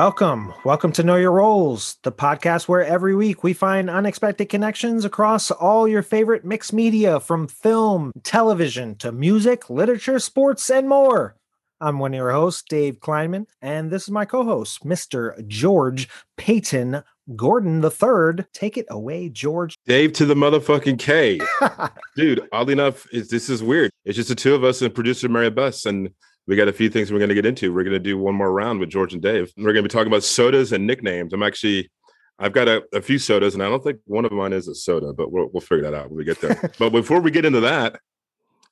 [0.00, 0.54] Welcome.
[0.64, 5.50] Welcome to Know Your Roles, the podcast where every week we find unexpected connections across
[5.50, 11.36] all your favorite mixed media from film, television to music, literature, sports, and more.
[11.82, 15.46] I'm one of your hosts, Dave Kleinman, and this is my co host, Mr.
[15.46, 17.02] George Peyton
[17.36, 18.46] Gordon III.
[18.54, 19.74] Take it away, George.
[19.86, 21.40] Dave to the motherfucking K.
[22.16, 23.90] Dude, oddly enough, this is weird.
[24.06, 25.84] It's just the two of us and producer Mary Bus.
[25.84, 26.08] And
[26.46, 27.72] we got a few things we're going to get into.
[27.72, 29.52] We're going to do one more round with George and Dave.
[29.56, 31.32] We're going to be talking about sodas and nicknames.
[31.32, 31.90] I'm actually,
[32.38, 34.74] I've got a, a few sodas, and I don't think one of mine is a
[34.74, 36.72] soda, but we'll, we'll figure that out when we get there.
[36.78, 38.00] but before we get into that,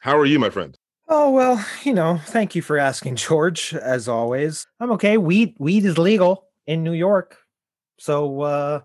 [0.00, 0.76] how are you, my friend?
[1.10, 3.74] Oh well, you know, thank you for asking, George.
[3.74, 5.16] As always, I'm okay.
[5.16, 7.38] Weed weed is legal in New York,
[7.98, 8.80] so uh,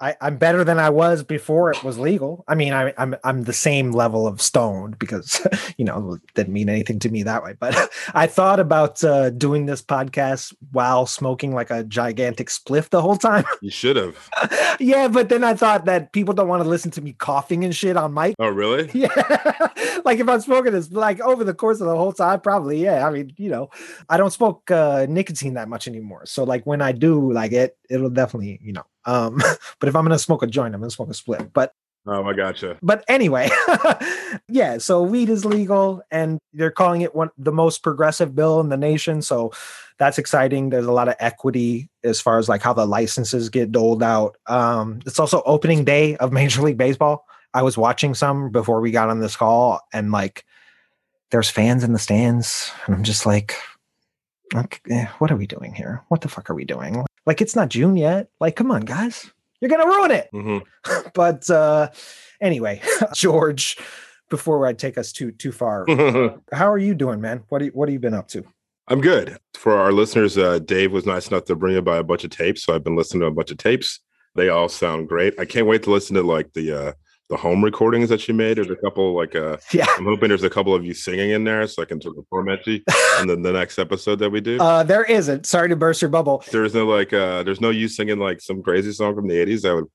[0.00, 2.44] I, I'm better than I was before it was legal.
[2.48, 5.46] I mean, I, I'm I'm the same level of stoned because
[5.78, 7.54] you know it didn't mean anything to me that way.
[7.58, 13.00] But I thought about uh, doing this podcast while smoking like a gigantic spliff the
[13.00, 13.44] whole time.
[13.62, 14.76] You should have.
[14.80, 17.74] yeah, but then I thought that people don't want to listen to me coughing and
[17.74, 18.34] shit on mic.
[18.38, 18.90] Oh, really?
[18.92, 19.08] Yeah,
[20.04, 22.82] like if I'm smoking this, like over the course of the whole time, probably.
[22.82, 23.70] Yeah, I mean, you know,
[24.08, 26.26] I don't smoke uh, nicotine that much anymore.
[26.26, 29.36] So like when I do, like it, it'll definitely, you know, um,
[29.80, 31.52] but if I'm gonna smoke a joint, I'm gonna smoke a split.
[31.52, 31.72] But
[32.06, 32.78] oh, I gotcha.
[32.82, 33.50] But anyway,
[34.48, 34.78] yeah.
[34.78, 38.76] So weed is legal, and they're calling it one the most progressive bill in the
[38.76, 39.22] nation.
[39.22, 39.52] So
[39.98, 40.70] that's exciting.
[40.70, 44.36] There's a lot of equity as far as like how the licenses get doled out.
[44.46, 47.26] Um, it's also opening day of Major League Baseball.
[47.52, 50.44] I was watching some before we got on this call, and like,
[51.30, 53.56] there's fans in the stands, and I'm just like,
[54.54, 56.02] okay, what are we doing here?
[56.08, 57.04] What the fuck are we doing?
[57.26, 58.28] Like it's not June yet.
[58.40, 59.30] Like, come on, guys.
[59.60, 60.28] You're gonna ruin it.
[60.34, 61.08] Mm-hmm.
[61.14, 61.90] but uh
[62.40, 62.82] anyway,
[63.14, 63.76] George,
[64.30, 65.86] before I take us too too far,
[66.52, 67.44] how are you doing, man?
[67.48, 68.44] What you, what have you been up to?
[68.88, 69.38] I'm good.
[69.54, 72.30] For our listeners, uh, Dave was nice enough to bring me by a bunch of
[72.30, 74.00] tapes, so I've been listening to a bunch of tapes.
[74.34, 75.32] They all sound great.
[75.38, 76.92] I can't wait to listen to like the uh,
[77.30, 78.58] the home recordings that you made.
[78.58, 79.86] There's a couple like uh yeah.
[79.96, 82.28] I'm hoping there's a couple of you singing in there so I can sort of
[82.28, 82.80] torment you
[83.18, 84.58] and then the next episode that we do.
[84.60, 85.46] Uh there isn't.
[85.46, 86.44] Sorry to burst your bubble.
[86.50, 89.68] There's no like uh there's no you singing like some crazy song from the 80s.
[89.68, 89.86] I would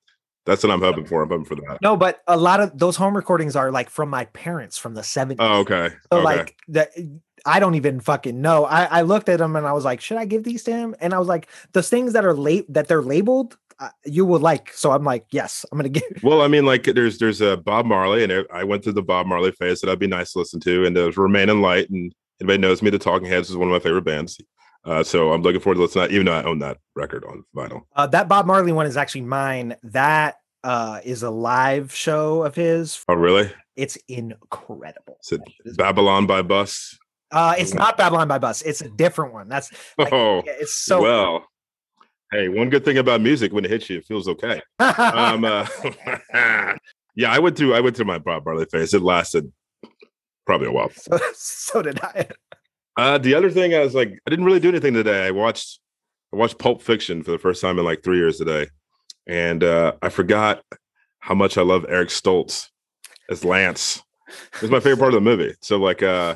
[0.45, 1.21] that's what I'm hoping for.
[1.21, 1.77] I'm hoping for that.
[1.81, 5.01] No, but a lot of those home recordings are like from my parents from the
[5.01, 5.35] 70s.
[5.37, 5.89] Oh, okay.
[6.11, 6.23] So okay.
[6.23, 6.89] like that
[7.45, 8.65] I don't even fucking know.
[8.65, 10.95] I, I looked at them and I was like, should I give these to him?
[10.99, 13.57] And I was like, those things that are late that they're labeled,
[14.05, 14.73] you would like.
[14.73, 16.03] So I'm like, yes, I'm gonna get.
[16.23, 19.25] Well, I mean, like there's there's a Bob Marley, and I went through the Bob
[19.25, 22.13] Marley phase that I'd be nice to listen to, and there's Remain in Light, and
[22.41, 24.39] anybody knows me, the Talking Heads is one of my favorite bands.
[24.85, 27.43] Uh, so I'm looking forward to listening, to even though I own that record on
[27.55, 27.81] vinyl.
[27.95, 29.75] Uh, that Bob Marley one is actually mine.
[29.83, 33.03] That uh, is a live show of his.
[33.07, 33.51] Oh, really?
[33.75, 35.17] It's incredible.
[35.23, 36.97] Is it Babylon by Bus?
[37.31, 38.61] Uh, it's not Babylon by Bus.
[38.61, 39.49] It's a different one.
[39.49, 41.45] That's like, oh, it's so well.
[42.31, 44.61] Hey, one good thing about music when it hits you, it feels okay.
[44.79, 45.65] um, uh,
[47.15, 48.93] yeah, I went through I went through my Bob Marley phase.
[48.93, 49.51] It lasted
[50.45, 50.91] probably a while.
[50.91, 52.27] So, so did I.
[52.97, 55.25] Uh, the other thing I was like, I didn't really do anything today.
[55.25, 55.79] I watched
[56.31, 58.67] I watched Pulp Fiction for the first time in like three years today,
[59.25, 60.63] and uh, I forgot
[61.19, 62.67] how much I love Eric Stoltz
[63.29, 64.03] as Lance.
[64.61, 65.55] It's my favorite part of the movie.
[65.61, 66.35] So like, uh,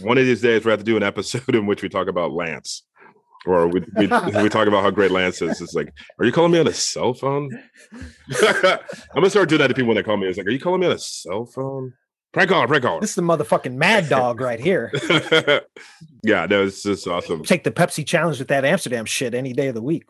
[0.00, 2.32] one of these days we have to do an episode in which we talk about
[2.32, 2.82] Lance
[3.46, 5.60] or we, we, we talk about how great Lance is.
[5.60, 7.50] It's like, are you calling me on a cell phone?
[8.42, 8.78] I'm
[9.14, 10.26] gonna start doing that to people when they call me.
[10.26, 11.94] It's like, are you calling me on a cell phone?
[12.32, 13.00] Prank caller, prank caller.
[13.00, 14.90] This is the motherfucking mad dog right here.
[16.24, 17.44] yeah, no, it's just awesome.
[17.44, 20.04] Take the Pepsi challenge with that Amsterdam shit any day of the week.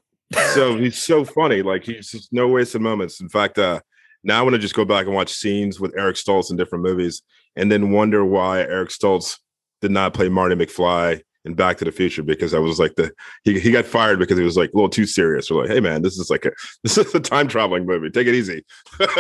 [0.55, 1.61] so he's so funny.
[1.61, 3.21] Like he's just no wasted moments.
[3.21, 3.81] In fact, uh,
[4.23, 6.83] now I want to just go back and watch scenes with Eric Stoltz in different
[6.83, 7.23] movies,
[7.57, 9.39] and then wonder why Eric Stoltz
[9.83, 13.13] did not play Marty McFly in Back to the Future because I was like the
[13.45, 15.51] he, he got fired because he was like a little too serious.
[15.51, 16.53] We're like, hey man, this is like a
[16.83, 18.11] this is a time traveling movie.
[18.11, 18.65] Take it easy.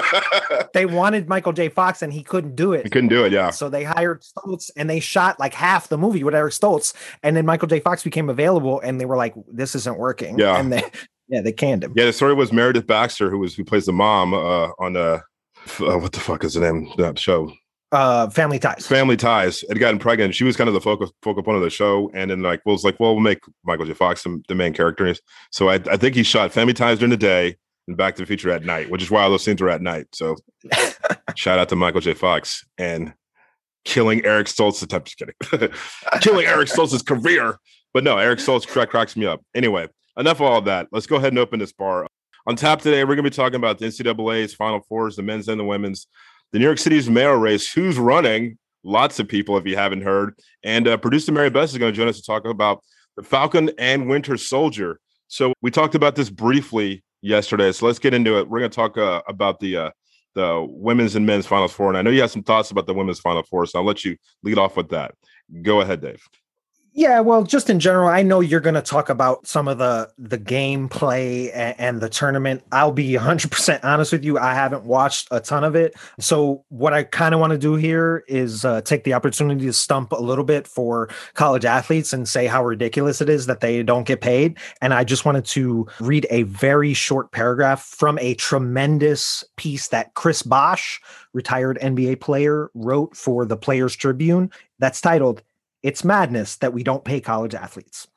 [0.74, 1.68] they wanted Michael J.
[1.68, 2.84] Fox and he couldn't do it.
[2.84, 3.50] He couldn't do it, yeah.
[3.50, 7.36] So they hired Stoltz and they shot like half the movie with Eric Stoltz, and
[7.36, 7.80] then Michael J.
[7.80, 10.38] Fox became available, and they were like, this isn't working.
[10.38, 10.82] Yeah, and they
[11.28, 11.92] yeah they canned him.
[11.96, 15.20] Yeah, the story was Meredith Baxter, who was who plays the mom uh, on uh,
[15.80, 17.52] uh what the fuck is the name that show?
[17.94, 18.86] Uh family ties.
[18.86, 19.64] Family ties.
[19.68, 20.34] Had gotten pregnant.
[20.34, 22.10] She was kind of the focal focal point of the show.
[22.12, 23.94] And then like well, was like well we'll make michael j.
[23.94, 25.14] Fox the, the main character.
[25.50, 27.56] So I, I think he shot family ties during the day
[27.86, 29.80] and back to the future at night which is why all those scenes were at
[29.80, 30.06] night.
[30.12, 30.36] So
[31.36, 32.14] shout out to michael j.
[32.14, 33.14] Fox and
[33.84, 34.82] killing eric stoltz.
[34.92, 35.70] I'm just kidding.
[36.20, 37.58] Killing eric stoltz's career.
[37.92, 39.40] But no eric stoltz crack, cracks me up.
[39.54, 40.88] Anyway enough of all of that.
[40.90, 42.06] Let's go ahead and open this bar
[42.46, 45.48] on tap today we're going to be talking about the ncaa's final fours the men's
[45.48, 46.06] and the women's
[46.54, 47.72] the New York City's mayor race.
[47.72, 48.58] Who's running?
[48.84, 50.38] Lots of people, if you haven't heard.
[50.62, 52.80] And uh, producer Mary Bess is going to join us to talk about
[53.16, 55.00] the Falcon and Winter Soldier.
[55.26, 57.72] So we talked about this briefly yesterday.
[57.72, 58.48] So let's get into it.
[58.48, 59.90] We're going to talk uh, about the uh,
[60.36, 62.94] the women's and men's finals four, and I know you have some thoughts about the
[62.94, 63.66] women's final four.
[63.66, 65.14] So I'll let you lead off with that.
[65.62, 66.22] Go ahead, Dave.
[66.96, 70.12] Yeah, well, just in general, I know you're going to talk about some of the
[70.16, 72.62] the gameplay and, and the tournament.
[72.70, 75.96] I'll be 100% honest with you, I haven't watched a ton of it.
[76.20, 79.72] So what I kind of want to do here is uh, take the opportunity to
[79.72, 83.82] stump a little bit for college athletes and say how ridiculous it is that they
[83.82, 84.56] don't get paid.
[84.80, 90.14] And I just wanted to read a very short paragraph from a tremendous piece that
[90.14, 91.00] Chris Bosh,
[91.32, 95.42] retired NBA player, wrote for the Players Tribune that's titled
[95.84, 98.08] it's madness that we don't pay college athletes.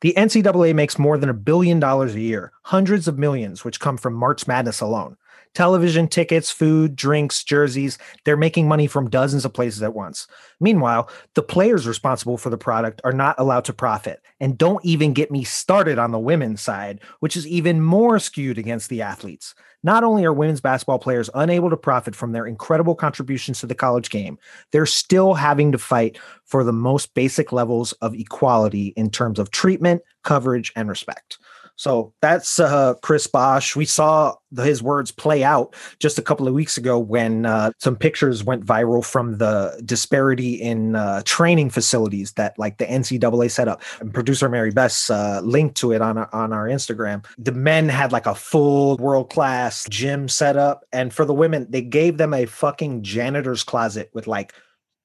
[0.00, 3.96] The NCAA makes more than a billion dollars a year, hundreds of millions, which come
[3.96, 5.16] from March Madness alone
[5.54, 7.98] television tickets, food, drinks, jerseys.
[8.24, 10.26] They're making money from dozens of places at once.
[10.60, 14.22] Meanwhile, the players responsible for the product are not allowed to profit.
[14.40, 18.58] And don't even get me started on the women's side, which is even more skewed
[18.58, 19.54] against the athletes.
[19.82, 23.74] Not only are women's basketball players unable to profit from their incredible contributions to the
[23.74, 24.38] college game,
[24.70, 29.50] they're still having to fight for the most basic levels of equality in terms of
[29.50, 31.38] treatment, coverage, and respect.
[31.82, 33.74] So that's uh, Chris Bosh.
[33.74, 37.96] We saw his words play out just a couple of weeks ago when uh, some
[37.96, 43.66] pictures went viral from the disparity in uh, training facilities that like the NCAA set
[43.66, 43.82] up.
[43.98, 47.26] And producer Mary Bess uh, linked to it on our, on our Instagram.
[47.36, 51.66] The men had like a full world class gym set up, and for the women,
[51.68, 54.54] they gave them a fucking janitor's closet with like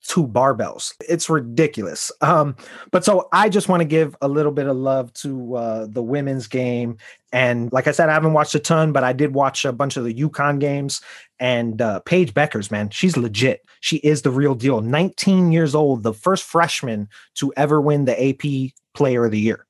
[0.07, 0.93] two barbells.
[1.07, 2.11] It's ridiculous.
[2.21, 2.55] Um,
[2.91, 6.01] but so I just want to give a little bit of love to uh, the
[6.01, 6.97] women's game.
[7.33, 9.97] And like I said, I haven't watched a ton, but I did watch a bunch
[9.97, 11.01] of the UConn games.
[11.39, 13.65] And uh, Paige Bueckers, man, she's legit.
[13.81, 14.81] She is the real deal.
[14.81, 19.66] 19 years old, the first freshman to ever win the AP Player of the Year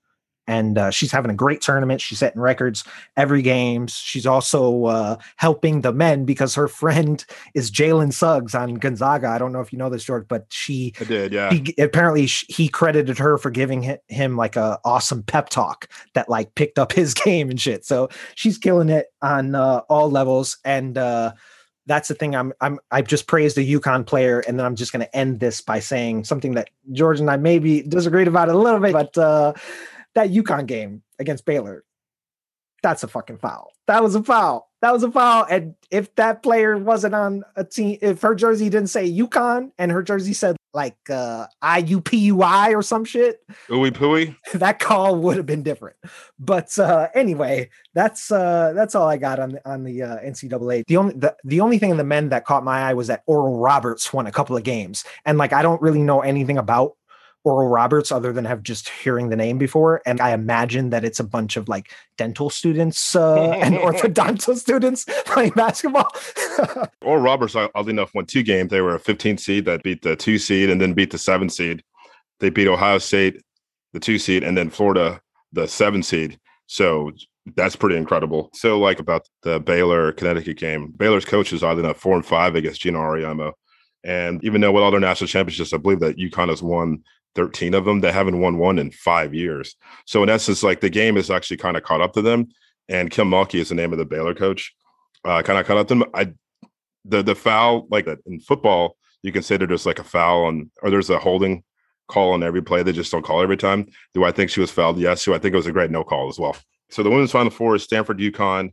[0.48, 2.02] and uh, she's having a great tournament.
[2.02, 2.84] She's setting records
[3.16, 3.88] every game.
[3.88, 7.24] She's also uh, helping the men because her friend
[7.54, 9.28] is Jalen Suggs on Gonzaga.
[9.28, 11.52] I don't know if you know this, George, but she I did, yeah.
[11.52, 16.56] He, apparently, he credited her for giving him like a awesome pep talk that like
[16.56, 17.86] picked up his game and shit.
[17.86, 20.98] So she's killing it on uh, all levels and.
[20.98, 21.34] Uh,
[21.88, 22.36] that's the thing.
[22.36, 25.40] I'm I'm I've just praised a UConn player, and then I'm just going to end
[25.40, 29.18] this by saying something that George and I maybe disagreed about a little bit, but
[29.18, 29.54] uh,
[30.16, 31.84] that UConn game against Baylor,
[32.84, 33.74] that's a fucking foul.
[33.88, 34.70] That was a foul.
[34.82, 35.46] That was a foul.
[35.50, 39.92] And if that player wasn't on a team, if her jersey didn't say UConn and
[39.92, 45.48] her jersey said like uh IUPUI or some shit, ooey pooey, that call would have
[45.48, 45.96] been different.
[46.38, 50.84] But uh anyway, that's uh that's all I got on the on the uh, NCAA.
[50.86, 53.24] The only the, the only thing in the men that caught my eye was that
[53.26, 55.04] Oral Roberts won a couple of games.
[55.26, 56.96] And like I don't really know anything about
[57.44, 60.02] Oral Roberts other than have just hearing the name before.
[60.06, 65.06] And I imagine that it's a bunch of like dental students uh, and orthodontal students
[65.26, 66.10] playing basketball.
[67.02, 68.70] Oral Roberts, oddly enough, won two games.
[68.70, 71.50] They were a 15 seed that beat the two seed and then beat the seven
[71.50, 71.84] seed.
[72.40, 73.42] They beat Ohio State,
[73.94, 75.22] the two seed, and then Florida,
[75.54, 76.38] the seven seed.
[76.68, 77.12] So
[77.56, 78.50] that's pretty incredible.
[78.54, 82.56] So, like about the Baylor Connecticut game, Baylor's coach is oddly enough four and five
[82.56, 83.54] against Geno Auriemma.
[84.04, 87.04] And even though with all their national championships, I believe that UConn has won
[87.38, 88.02] 13 of them.
[88.02, 89.76] that haven't won one in five years.
[90.06, 92.48] So in essence, like the game is actually kind of caught up to them.
[92.90, 94.74] And Kim Mulkey is the name of the Baylor coach.
[95.24, 96.04] Uh, kind of caught up to them.
[96.14, 96.34] I
[97.06, 100.90] the the foul like in football, you can consider there's like a foul on or
[100.90, 101.64] there's a holding
[102.08, 102.82] call on every play.
[102.82, 103.86] They just don't call every time.
[104.16, 104.98] Do I think she was fouled?
[104.98, 105.22] Yes.
[105.22, 106.58] So I think it was a great no call as well.
[106.90, 108.72] So the women's final four is Stanford, UConn,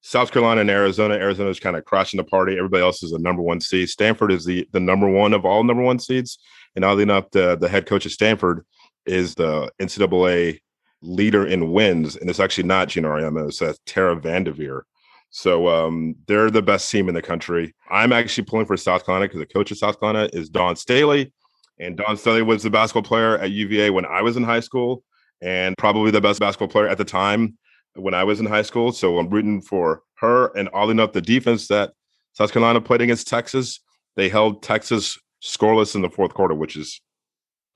[0.00, 1.14] South Carolina, and Arizona.
[1.14, 2.56] Arizona is kind of crashing the party.
[2.56, 3.90] Everybody else is a number one seed.
[3.90, 6.38] Stanford is the the number one of all number one seeds.
[6.76, 8.64] And oddly enough, the, the head coach of Stanford
[9.06, 10.60] is the NCAA
[11.02, 14.82] leader in wins, and it's actually not Geno Auriemma, it's uh, Tara VanDerveer.
[15.30, 17.74] So um, they're the best team in the country.
[17.90, 21.32] I'm actually pulling for South Carolina because the coach of South Carolina is Dawn Staley.
[21.78, 25.04] And Dawn Staley was the basketball player at UVA when I was in high school,
[25.40, 27.56] and probably the best basketball player at the time
[27.94, 28.90] when I was in high school.
[28.90, 30.46] So I'm rooting for her.
[30.56, 31.92] And oddly enough, the defense that
[32.32, 33.80] South Carolina played against Texas,
[34.16, 37.00] they held Texas scoreless in the fourth quarter, which is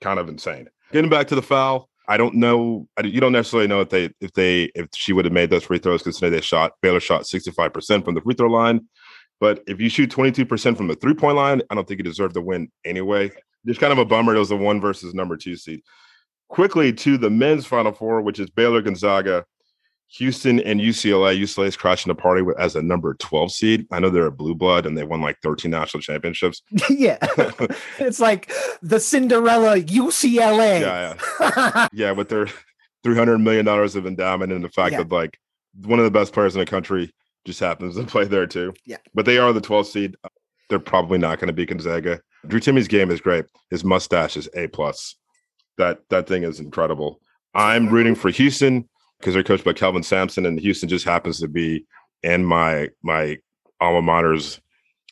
[0.01, 0.69] kind of insane.
[0.91, 2.87] Getting back to the foul, I don't know.
[3.03, 5.79] You don't necessarily know if they if they if she would have made those free
[5.79, 8.87] throws because today they shot Baylor shot sixty five percent from the free throw line.
[9.39, 11.99] But if you shoot twenty two percent from the three point line, I don't think
[11.99, 13.31] you deserve to win anyway.
[13.65, 14.35] Just kind of a bummer.
[14.35, 15.81] It was a one versus number two seed.
[16.49, 19.45] Quickly to the men's final four, which is Baylor Gonzaga
[20.17, 21.39] Houston and UCLA.
[21.39, 23.87] UCLA is crashing the party with, as a number 12 seed.
[23.91, 26.61] I know they're a blue blood and they won like 13 national championships.
[26.89, 27.17] yeah.
[27.99, 28.51] it's like
[28.81, 30.81] the Cinderella UCLA.
[30.81, 31.15] Yeah.
[31.39, 31.87] Yeah.
[31.93, 32.47] yeah, they're
[33.03, 34.99] three hundred million dollars of endowment, and the fact Yeah.
[34.99, 35.37] that like
[35.83, 37.11] one of the best players in the country
[37.45, 38.73] just happens to play there too.
[38.85, 38.97] Yeah.
[39.13, 40.15] but they are the 12 seed.
[40.69, 42.21] They're probably not going to be Gonzaga.
[42.47, 43.45] Drew Timme's game is great.
[43.69, 45.15] His mustache is a plus.
[45.77, 47.19] That that thing is incredible.
[47.55, 48.87] I'm rooting for Houston
[49.23, 51.85] because they're coached by Kelvin Sampson, and Houston just happens to be
[52.23, 53.37] in my my
[53.79, 54.59] alma mater's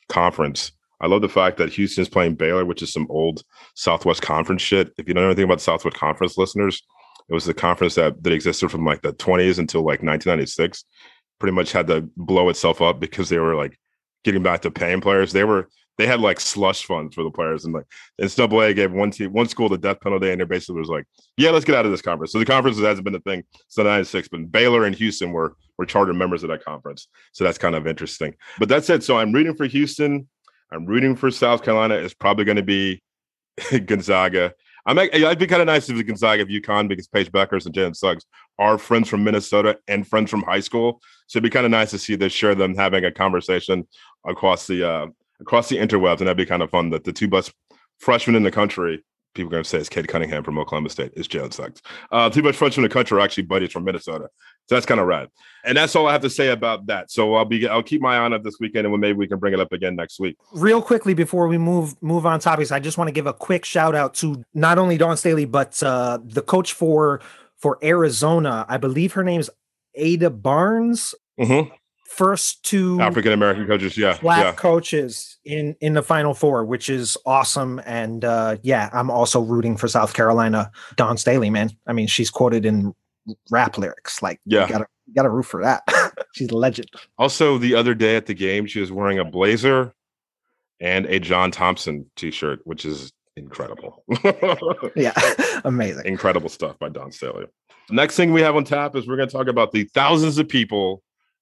[0.09, 0.73] conference.
[0.99, 3.43] I love the fact that Houston's playing Baylor, which is some old
[3.75, 4.91] Southwest Conference shit.
[4.97, 6.83] If you don't know anything about Southwest Conference listeners,
[7.29, 10.83] it was the conference that, that existed from like the 20s until like 1996.
[11.39, 13.79] Pretty much had to blow itself up because they were like
[14.25, 15.31] getting back to paying players.
[15.31, 17.86] They were they had like slush funds for the players, and like
[18.19, 21.05] NCAA gave one team one school the death penalty, and they basically was like,
[21.38, 23.86] "Yeah, let's get out of this conference." So the conference hasn't been a thing since
[23.86, 27.75] '96, but Baylor and Houston were were charter members of that conference, so that's kind
[27.75, 28.36] of interesting.
[28.60, 29.03] But that's it.
[29.03, 30.27] So I'm rooting for Houston.
[30.71, 31.95] I'm rooting for South Carolina.
[31.95, 33.01] It's probably going to be
[33.86, 34.53] Gonzaga.
[34.86, 37.95] I'm I'd be kind of nice if it Gonzaga UConn because Paige Bueckers and Jalen
[37.95, 38.25] Suggs
[38.57, 41.01] are friends from Minnesota and friends from high school.
[41.27, 43.88] So it'd be kind of nice to see this share them having a conversation
[44.25, 45.07] across the uh,
[45.41, 46.89] across the interwebs, and that'd be kind of fun.
[46.91, 47.53] That the two best
[48.00, 51.12] freshmen in the country, people are going to say it's Cade Cunningham from Oklahoma State,
[51.15, 51.81] is Jalen Suggs.
[52.12, 54.29] Uh, two best freshmen in the country are actually buddies from Minnesota.
[54.69, 55.27] So that's kind of rad.
[55.65, 57.12] And that's all I have to say about that.
[57.12, 59.39] So I'll be I'll keep my eye on it this weekend, and maybe we can
[59.39, 60.38] bring it up again next week.
[60.53, 63.65] real quickly before we move move on topics, I just want to give a quick
[63.65, 67.21] shout out to not only Dawn Staley but uh, the coach for
[67.57, 68.65] for Arizona.
[68.67, 69.50] I believe her name's
[69.98, 71.13] Adia Barnes.
[71.39, 71.74] Mm-hmm.
[72.15, 74.51] First two African American coaches, yeah, black yeah.
[74.51, 77.81] coaches in in the final four, which is awesome.
[77.85, 80.71] And uh, yeah, I'm also rooting for South Carolina.
[80.97, 81.71] Dawn Staley, man.
[81.87, 82.93] I mean, she's quoted in
[83.49, 84.21] rap lyrics.
[84.21, 84.63] Like, Yeah.
[84.65, 85.83] you gotta you gotta root for that.
[86.33, 86.89] she's a legend.
[87.17, 89.93] Also, the other day at the game, she was wearing a blazer
[90.81, 94.03] and a John Thompson T-shirt, which is incredible.
[94.95, 95.13] Yeah,
[95.63, 96.05] amazing.
[96.05, 97.45] incredible stuff by Dawn Staley.
[97.89, 100.49] Next thing we have on tap is we're going to talk about the thousands of
[100.49, 101.01] people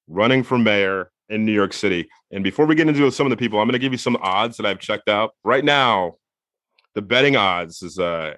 [0.10, 2.10] running for mayor in New York City.
[2.32, 4.18] And before we get into some of the people, I'm going to give you some
[4.22, 6.16] odds that I've checked out right now.
[6.96, 8.34] The betting odds is uh,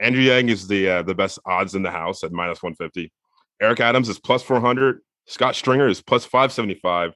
[0.00, 3.12] Andrew Yang is the uh, the best odds in the house at minus 150.
[3.60, 5.00] Eric Adams is plus 400.
[5.26, 7.12] Scott Stringer is plus 575.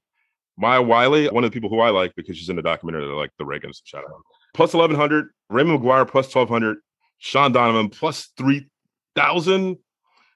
[0.56, 3.12] Maya Wiley, one of the people who I like because she's in the documentary that
[3.12, 3.80] I like the Reagans.
[3.84, 4.22] Shout out.
[4.52, 5.28] Plus 1100.
[5.50, 6.76] Raymond McGuire plus 1200.
[7.18, 9.78] Shaun Donovan plus 3000.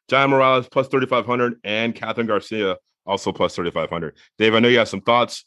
[0.08, 1.60] John Morales plus 3500.
[1.62, 2.76] And Kathryn Garcia
[3.08, 4.14] also plus 3500.
[4.36, 5.44] Dave, I know you have some thoughts.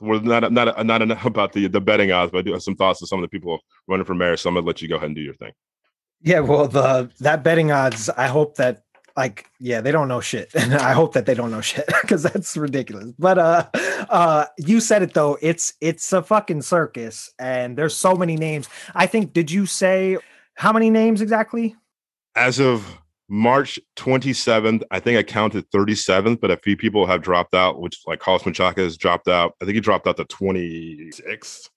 [0.00, 2.76] Well, not not not enough about the the betting odds, but I do have some
[2.76, 4.36] thoughts of some of the people running for mayor.
[4.36, 5.52] So I'm gonna let you go ahead and do your thing.
[6.20, 8.82] Yeah, well, the that betting odds, I hope that
[9.16, 10.50] like yeah, they don't know shit.
[10.54, 13.12] And I hope that they don't know shit because that's ridiculous.
[13.18, 13.68] But uh
[14.08, 18.68] uh you said it though, it's it's a fucking circus and there's so many names.
[18.94, 20.18] I think did you say
[20.54, 21.76] how many names exactly?
[22.34, 27.54] As of March 27th, I think I counted 37th, but a few people have dropped
[27.54, 29.54] out, which like Carlos Menchaca has dropped out.
[29.62, 31.70] I think he dropped out the 26th.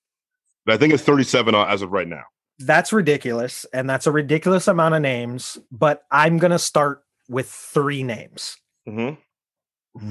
[0.66, 2.24] But I think it's 37 as of right now.
[2.60, 7.50] That's ridiculous and that's a ridiculous amount of names, but I'm going to start with
[7.50, 8.58] 3 names.
[8.88, 9.16] Mm-hmm.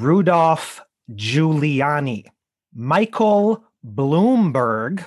[0.02, 2.24] Rudolph Giuliani,
[2.74, 5.04] Michael Bloomberg,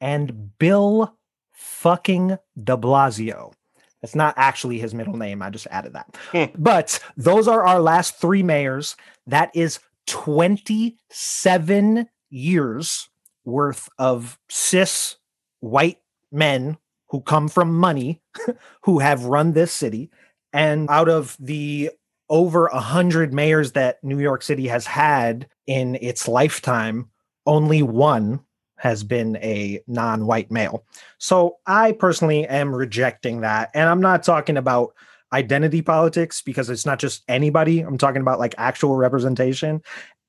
[0.00, 1.16] and Bill
[1.52, 3.52] fucking de Blasio.
[4.02, 5.42] That's not actually his middle name.
[5.42, 6.16] I just added that.
[6.32, 6.60] Hmm.
[6.60, 8.96] But those are our last three mayors.
[9.26, 9.78] That is
[10.08, 13.08] 27 years
[13.44, 15.16] worth of cis
[15.60, 15.98] white
[16.32, 16.78] men
[17.10, 18.20] who come from money
[18.82, 20.10] who have run this city.
[20.52, 21.90] And out of the
[22.28, 27.08] over a hundred mayors that New York City has had in its lifetime,
[27.46, 28.40] only one
[28.82, 30.84] has been a non-white male.
[31.18, 33.70] So I personally am rejecting that.
[33.74, 34.92] And I'm not talking about
[35.32, 37.78] identity politics because it's not just anybody.
[37.78, 39.82] I'm talking about like actual representation.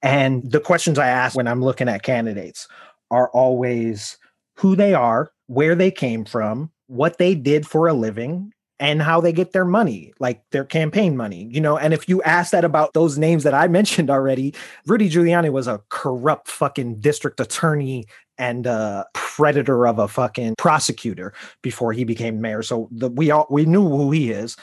[0.03, 2.67] And the questions I ask when I'm looking at candidates
[3.09, 4.19] are always
[4.55, 9.21] who they are, where they came from, what they did for a living, and how
[9.21, 11.77] they get their money, like their campaign money, you know.
[11.77, 14.53] And if you ask that about those names that I mentioned already,
[14.85, 18.05] Rudy Giuliani was a corrupt fucking district attorney
[18.37, 22.61] and a predator of a fucking prosecutor before he became mayor.
[22.61, 24.57] So the, we all we knew who he is.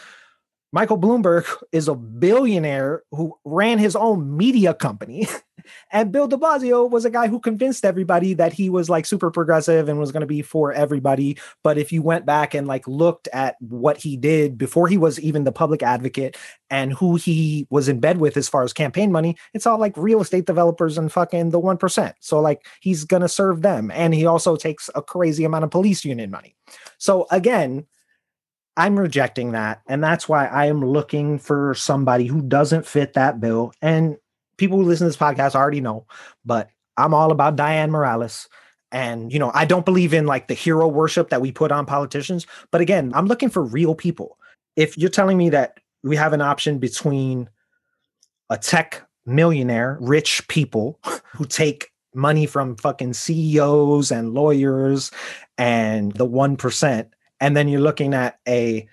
[0.72, 5.26] Michael Bloomberg is a billionaire who ran his own media company.
[5.92, 9.32] and Bill de Blasio was a guy who convinced everybody that he was like super
[9.32, 11.36] progressive and was going to be for everybody.
[11.64, 15.18] But if you went back and like looked at what he did before he was
[15.18, 16.36] even the public advocate
[16.70, 19.96] and who he was in bed with as far as campaign money, it's all like
[19.96, 22.12] real estate developers and fucking the 1%.
[22.20, 23.90] So like he's going to serve them.
[23.90, 26.54] And he also takes a crazy amount of police union money.
[26.98, 27.86] So again,
[28.80, 29.82] I'm rejecting that.
[29.86, 33.74] And that's why I am looking for somebody who doesn't fit that bill.
[33.82, 34.16] And
[34.56, 36.06] people who listen to this podcast already know,
[36.46, 38.48] but I'm all about Dianne Morales.
[38.90, 41.84] And, you know, I don't believe in like the hero worship that we put on
[41.84, 42.46] politicians.
[42.70, 44.38] But again, I'm looking for real people.
[44.76, 47.50] If you're telling me that we have an option between
[48.48, 50.98] a tech millionaire, rich people
[51.34, 55.10] who take money from fucking CEOs and lawyers
[55.58, 57.10] and the 1%,
[57.40, 58.88] and then you're looking at a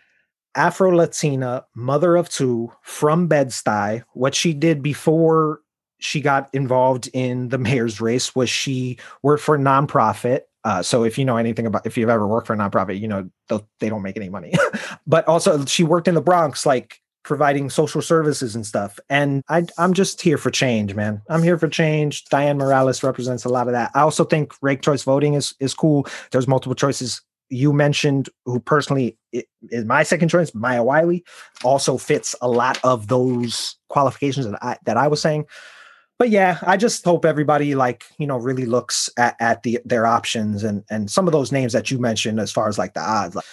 [0.55, 4.03] Afro Latina mother of two from Bed-Stuy.
[4.13, 5.61] What she did before
[5.99, 10.41] she got involved in the mayor's race was she worked for a nonprofit.
[10.63, 13.07] Uh, so if you know anything about if you've ever worked for a nonprofit, you
[13.07, 13.29] know
[13.79, 14.53] they don't make any money.
[15.07, 18.99] but also she worked in the Bronx, like providing social services and stuff.
[19.09, 21.21] And I, I'm just here for change, man.
[21.29, 22.23] I'm here for change.
[22.25, 23.91] Dianne Morales represents a lot of that.
[23.93, 26.07] I also think ranked choice voting is is cool.
[26.31, 27.21] There's multiple choices.
[27.49, 31.23] You mentioned who personally is my second choice, Maya Wiley,
[31.63, 35.45] also fits a lot of those qualifications that I that I was saying
[36.19, 40.05] but yeah, I just hope everybody like you know really looks at, at the their
[40.05, 43.01] options and and some of those names that you mentioned as far as like the
[43.01, 43.35] odds.
[43.35, 43.45] Like,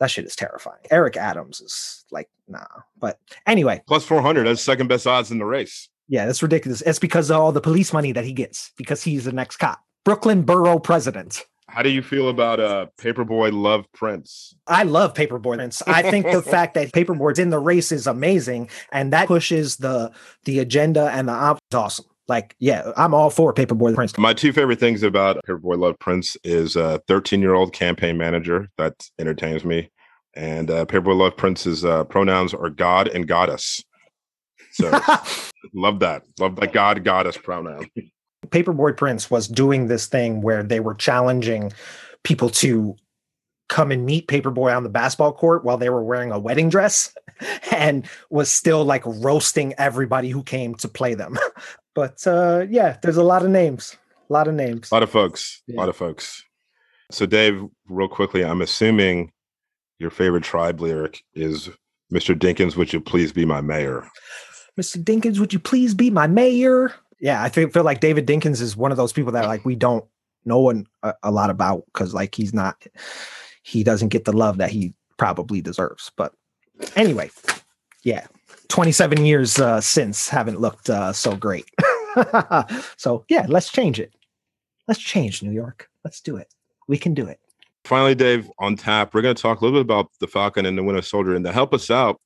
[0.00, 0.78] that shit is terrifying.
[0.90, 2.64] Eric Adams is like nah.
[2.98, 4.44] But anyway, plus four hundred.
[4.44, 5.88] That's second best odds in the race.
[6.08, 6.80] Yeah, that's ridiculous.
[6.82, 9.80] It's because of all the police money that he gets because he's the next cop.
[10.04, 11.44] Brooklyn Borough president.
[11.68, 14.54] How do you feel about uh Paperboy Love Prince?
[14.66, 15.82] I love Paperboy Prince.
[15.86, 20.10] I think the fact that Paperboy's in the race is amazing, and that pushes the
[20.44, 22.06] the agenda and the op awesome.
[22.26, 24.16] Like, yeah, I'm all for Paperboy Prince.
[24.18, 28.68] My two favorite things about Paperboy Love Prince is a 13 year old campaign manager
[28.76, 29.90] that entertains me,
[30.34, 33.82] and uh, Paperboy Love Prince's uh, pronouns are God and Goddess.
[34.72, 34.90] So,
[35.74, 36.22] love that.
[36.38, 37.90] Love that God Goddess pronoun.
[38.50, 41.72] Paperboy Prince was doing this thing where they were challenging
[42.22, 42.96] people to
[43.68, 47.14] come and meet Paperboy on the basketball court while they were wearing a wedding dress
[47.72, 51.38] and was still like roasting everybody who came to play them.
[51.94, 53.96] but uh, yeah, there's a lot of names.
[54.28, 54.90] A lot of names.
[54.90, 55.62] A lot of folks.
[55.66, 55.76] Yeah.
[55.76, 56.44] A lot of folks.
[57.10, 59.32] So Dave, real quickly, I'm assuming
[59.98, 61.70] your favorite tribe lyric is
[62.12, 62.38] Mr.
[62.38, 64.08] Dinkins, would you please be my mayor?
[64.78, 65.02] Mr.
[65.02, 66.94] Dinkins, would you please be my mayor?
[67.20, 69.74] Yeah, I feel, feel like David Dinkins is one of those people that like we
[69.74, 70.04] don't
[70.44, 70.70] know
[71.02, 72.86] a, a lot about because like he's not
[73.62, 76.10] he doesn't get the love that he probably deserves.
[76.16, 76.32] But
[76.96, 77.30] anyway,
[78.02, 78.26] yeah,
[78.68, 81.68] 27 years uh, since haven't looked uh, so great.
[82.96, 84.12] so yeah, let's change it.
[84.86, 85.88] Let's change New York.
[86.04, 86.54] Let's do it.
[86.86, 87.40] We can do it.
[87.84, 90.76] Finally, Dave, on tap, we're going to talk a little bit about the Falcon and
[90.76, 92.20] the Winter Soldier, and to help us out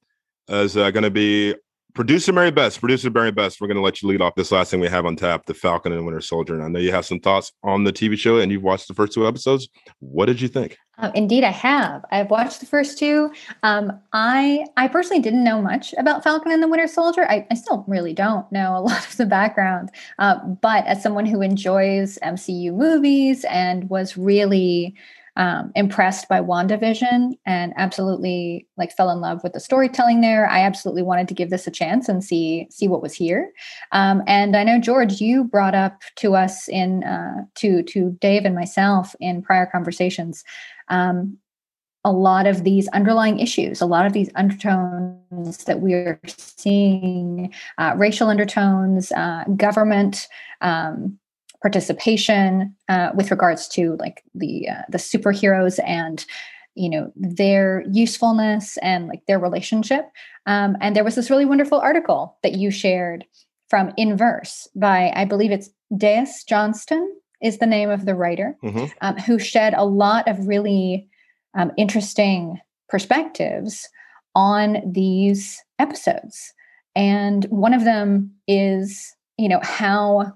[0.48, 1.54] is uh, going to be
[1.94, 4.70] Producer Mary Bess, producer Mary Bess, we're going to let you lead off this last
[4.70, 6.54] thing we have on tap, The Falcon and Winter Soldier.
[6.54, 8.94] And I know you have some thoughts on the TV show and you've watched the
[8.94, 9.68] first two episodes.
[9.98, 10.78] What did you think?
[10.96, 12.02] Uh, indeed, I have.
[12.10, 13.30] I've watched the first two.
[13.62, 17.28] Um, I I personally didn't know much about Falcon and the Winter Soldier.
[17.28, 19.90] I, I still really don't know a lot of the background.
[20.18, 24.94] Uh, but as someone who enjoys MCU movies and was really
[25.36, 30.48] um, impressed by WandaVision and absolutely like fell in love with the storytelling there.
[30.48, 33.50] I absolutely wanted to give this a chance and see see what was here.
[33.92, 38.44] Um, and I know George, you brought up to us in uh, to to Dave
[38.44, 40.44] and myself in prior conversations.
[40.88, 41.38] Um,
[42.04, 47.94] a lot of these underlying issues, a lot of these undertones that we're seeing, uh,
[47.96, 50.26] racial undertones, uh, government
[50.62, 51.18] um,
[51.62, 56.26] participation uh, with regards to like the uh, the superheroes and
[56.74, 60.06] you know their usefulness and like their relationship
[60.46, 63.24] um, and there was this really wonderful article that you shared
[63.70, 68.86] from inverse by i believe it's Dais Johnston is the name of the writer mm-hmm.
[69.00, 71.08] um, who shed a lot of really
[71.54, 73.88] um, interesting perspectives
[74.34, 76.52] on these episodes
[76.96, 80.32] and one of them is you know how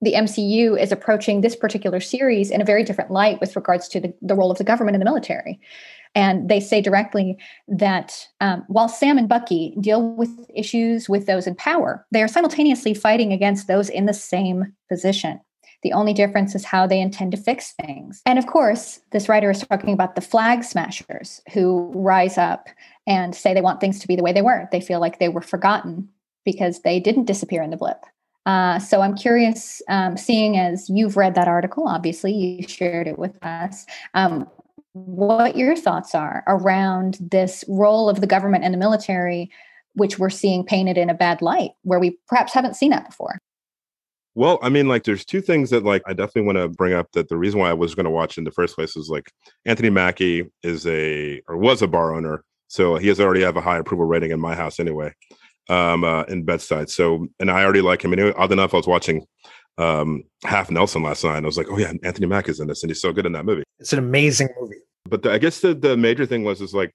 [0.00, 4.00] the MCU is approaching this particular series in a very different light with regards to
[4.00, 5.60] the, the role of the government and the military.
[6.14, 11.46] And they say directly that um, while Sam and Bucky deal with issues with those
[11.46, 15.40] in power, they are simultaneously fighting against those in the same position.
[15.82, 18.20] The only difference is how they intend to fix things.
[18.26, 22.68] And of course, this writer is talking about the flag smashers who rise up
[23.06, 24.68] and say they want things to be the way they were.
[24.72, 26.08] They feel like they were forgotten
[26.44, 28.04] because they didn't disappear in the blip.
[28.50, 33.16] Uh, so I'm curious, um, seeing as you've read that article, obviously you shared it
[33.16, 34.50] with us, um,
[34.92, 39.52] what your thoughts are around this role of the government and the military,
[39.94, 43.38] which we're seeing painted in a bad light, where we perhaps haven't seen that before.
[44.34, 47.12] Well, I mean, like, there's two things that, like, I definitely want to bring up.
[47.12, 49.30] That the reason why I was going to watch in the first place is like
[49.64, 53.60] Anthony Mackie is a or was a bar owner, so he has already have a
[53.60, 55.12] high approval rating in my house anyway,
[55.70, 56.90] um, uh, in Bed-Stuy.
[56.90, 58.12] So, and I already like him.
[58.12, 59.24] Anyway, odd enough, I was watching
[59.78, 61.42] um Half Nelson last night.
[61.42, 63.32] I was like, oh yeah, Anthony Mack is in this, and he's so good in
[63.32, 63.62] that movie.
[63.78, 64.76] It's an amazing movie.
[65.08, 66.92] But the, I guess the the major thing was is like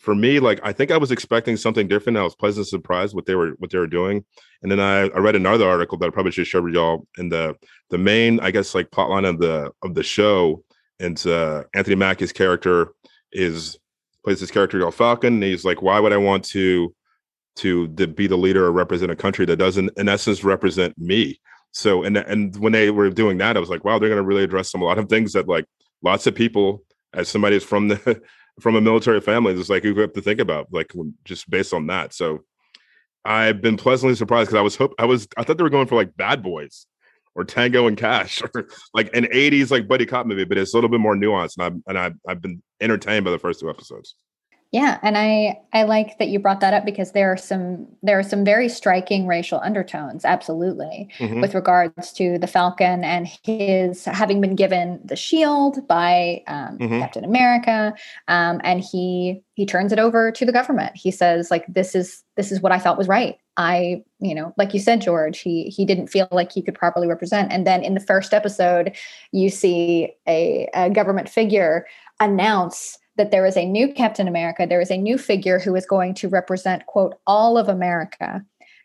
[0.00, 2.18] for me, like I think I was expecting something different.
[2.18, 4.24] I was pleasantly surprised what they were what they were doing.
[4.62, 7.06] And then I, I read another article that I probably should share with y'all.
[7.18, 7.54] And the
[7.90, 10.64] the main, I guess, like plotline of the of the show,
[10.98, 12.92] and uh, Anthony Mackie's character
[13.30, 13.78] is
[14.24, 15.34] plays this character called Falcon.
[15.34, 16.94] And he's like, why would I want to
[17.60, 21.40] to, be the leader or represent a country that doesn't, in essence, represent me?
[21.72, 24.26] So and and when they were doing that, I was like, wow, they're going to
[24.26, 25.66] really address some a lot of things that like
[26.02, 28.20] lots of people, as somebody is from the
[28.60, 30.92] from a military family, it's like you have to think about, like
[31.24, 32.12] just based on that.
[32.12, 32.40] So
[33.24, 35.86] I've been pleasantly surprised because I was hope I was I thought they were going
[35.86, 36.86] for like Bad Boys
[37.36, 40.76] or Tango and Cash or like an '80s like buddy cop movie, but it's a
[40.76, 43.70] little bit more nuanced, and I've and I've, I've been entertained by the first two
[43.70, 44.16] episodes.
[44.72, 48.20] Yeah, and I I like that you brought that up because there are some there
[48.20, 51.40] are some very striking racial undertones, absolutely, mm-hmm.
[51.40, 57.00] with regards to the Falcon and his having been given the shield by um, mm-hmm.
[57.00, 57.92] Captain America,
[58.28, 60.92] um, and he he turns it over to the government.
[60.94, 63.38] He says like this is this is what I thought was right.
[63.56, 67.08] I you know like you said, George, he he didn't feel like he could properly
[67.08, 67.52] represent.
[67.52, 68.94] And then in the first episode,
[69.32, 71.86] you see a, a government figure
[72.20, 75.84] announce that there is a new Captain America, there is a new figure who is
[75.84, 78.42] going to represent, quote, all of America.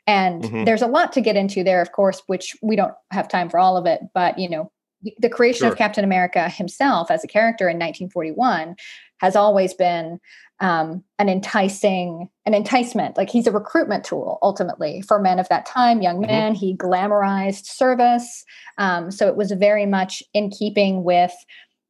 [0.08, 0.66] And mm-hmm.
[0.66, 3.60] there's a lot to get into there, of course, which we don't have time for
[3.60, 4.02] all of it.
[4.14, 4.70] But, you know,
[5.20, 5.72] the creation sure.
[5.72, 8.76] of Captain America himself as a character in 1941
[9.22, 10.20] has always been
[10.60, 13.16] um, an enticing, an enticement.
[13.16, 16.28] Like he's a recruitment tool ultimately for men of that time, young mm-hmm.
[16.32, 16.56] men.
[16.56, 18.44] He glamorized service.
[18.78, 21.34] Um, so it was very much in keeping with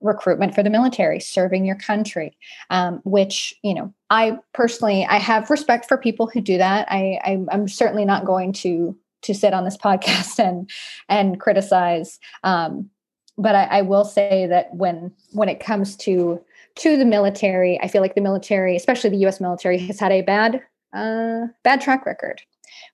[0.05, 2.37] recruitment for the military serving your country
[2.69, 7.19] um, which you know i personally i have respect for people who do that I,
[7.23, 10.69] I i'm certainly not going to to sit on this podcast and
[11.09, 12.89] and criticize um,
[13.37, 16.41] but I, I will say that when when it comes to
[16.75, 20.21] to the military i feel like the military especially the us military has had a
[20.21, 20.61] bad
[20.93, 22.41] uh, bad track record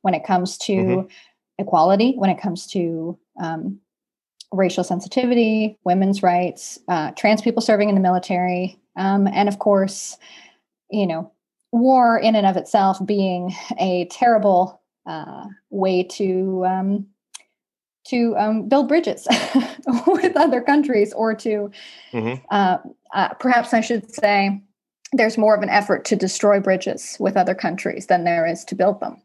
[0.02, 1.08] when it comes to mm-hmm.
[1.60, 3.80] equality when it comes to um,
[4.52, 10.18] racial sensitivity, women's rights, uh, trans people serving in the military, um, and of course,
[10.90, 11.32] you know,
[11.72, 17.08] war in and of itself being a terrible uh, way to um,
[18.08, 19.28] to um, build bridges
[20.08, 21.72] with other countries, or to
[22.12, 22.44] mm-hmm.
[22.50, 22.78] uh,
[23.14, 24.62] uh, perhaps I should say,
[25.14, 28.76] there's more of an effort to destroy bridges with other countries than there is to
[28.76, 29.22] build them.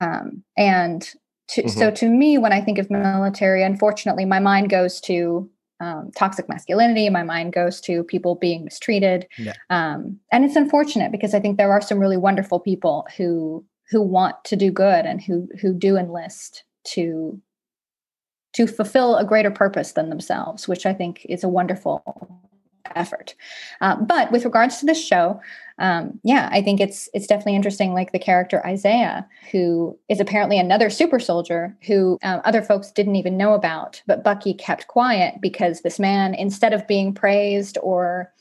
[0.00, 1.08] Um, and
[1.50, 1.78] to, mm-hmm.
[1.78, 5.48] So to me, when I think of military, unfortunately, my mind goes to
[5.80, 7.08] um, toxic masculinity.
[7.08, 9.54] My mind goes to people being mistreated, yeah.
[9.70, 14.02] um, and it's unfortunate because I think there are some really wonderful people who who
[14.02, 17.40] want to do good and who who do enlist to
[18.52, 22.02] to fulfill a greater purpose than themselves, which I think is a wonderful
[22.94, 23.34] effort.
[23.80, 25.40] Uh, but with regards to this show,
[25.80, 27.94] um, yeah, I think it's it's definitely interesting.
[27.94, 33.16] Like the character Isaiah, who is apparently another super soldier who um, other folks didn't
[33.16, 38.32] even know about, but Bucky kept quiet because this man, instead of being praised or,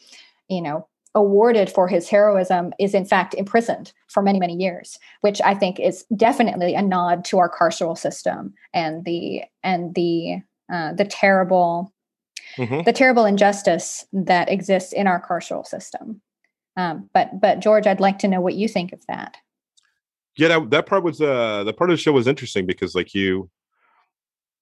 [0.49, 5.41] you know, awarded for his heroism is in fact imprisoned for many many years which
[5.41, 10.39] i think is definitely a nod to our carceral system and the and the
[10.71, 11.91] uh, the terrible
[12.57, 12.81] mm-hmm.
[12.83, 16.21] the terrible injustice that exists in our carceral system.
[16.79, 19.35] Um, but but George, I'd like to know what you think of that.
[20.37, 23.13] Yeah, that, that part was uh the part of the show was interesting because like
[23.13, 23.49] you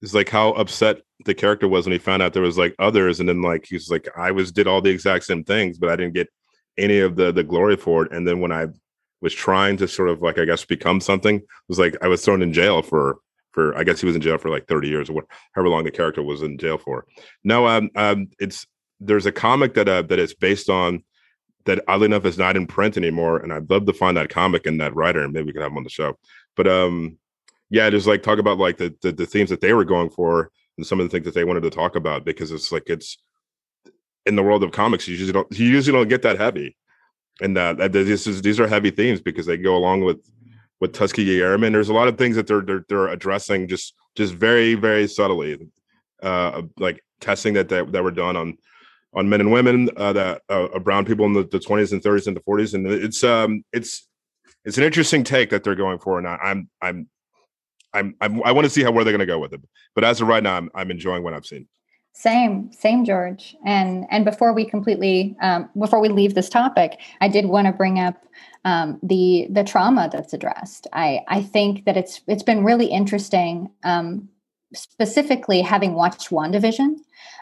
[0.01, 3.19] is like how upset the character was when he found out there was like others,
[3.19, 5.95] and then like he's like I was did all the exact same things, but I
[5.95, 6.27] didn't get
[6.75, 8.11] any of the the glory for it.
[8.11, 8.65] And then when I
[9.21, 12.25] was trying to sort of like I guess become something, it was like I was
[12.25, 13.19] thrown in jail for
[13.51, 15.83] for I guess he was in jail for like 30 years or what, however long
[15.83, 17.05] the character was in jail for.
[17.43, 18.65] No, um, um, it's
[18.99, 21.03] there's a comic that uh, that is based on
[21.67, 24.65] that oddly enough is not in print anymore, and I'd love to find that comic
[24.65, 26.17] and that writer, and maybe we can have him on the show.
[26.55, 27.17] But um,
[27.69, 30.51] yeah, just like talk about like the, the the themes that they were going for
[30.77, 33.17] and some of the things that they wanted to talk about because it's like it's
[34.25, 36.75] in the world of comics you usually don't you usually don't get that heavy
[37.41, 40.17] and uh, that this is these are heavy themes because they go along with
[40.79, 41.73] with Tuskegee Airmen.
[41.73, 45.69] There's a lot of things that they're they're, they're addressing just just very very subtly,
[46.21, 48.57] uh, like testing that, that that were done on
[49.13, 52.27] on men and women uh, that uh, brown people in the, the 20s and 30s
[52.27, 54.07] and the 40s, and it's um it's
[54.65, 57.09] it's an interesting take that they're going for, and I, I'm I'm
[57.93, 59.61] I'm, I'm I want to see how where they're going to go with it.
[59.95, 61.67] But as of right now, I'm I'm enjoying what I've seen.
[62.13, 63.55] Same, same, George.
[63.63, 67.73] And and before we completely um, before we leave this topic, I did want to
[67.73, 68.25] bring up
[68.65, 70.87] um, the the trauma that's addressed.
[70.93, 74.29] I I think that it's it's been really interesting, um,
[74.73, 76.95] specifically having watched WandaVision,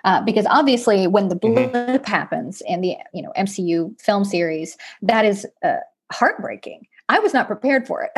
[0.03, 1.71] uh, because obviously when the mm-hmm.
[1.71, 2.11] blip mm-hmm.
[2.11, 5.77] happens in the you know MCU film series, that is uh,
[6.11, 6.87] heartbreaking.
[7.07, 8.11] I was not prepared for it.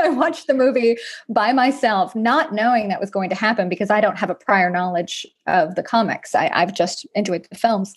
[0.00, 0.96] I watched the movie
[1.28, 4.70] by myself, not knowing that was going to happen because I don't have a prior
[4.70, 6.34] knowledge of the comics.
[6.34, 7.94] I, I've just enjoyed the films,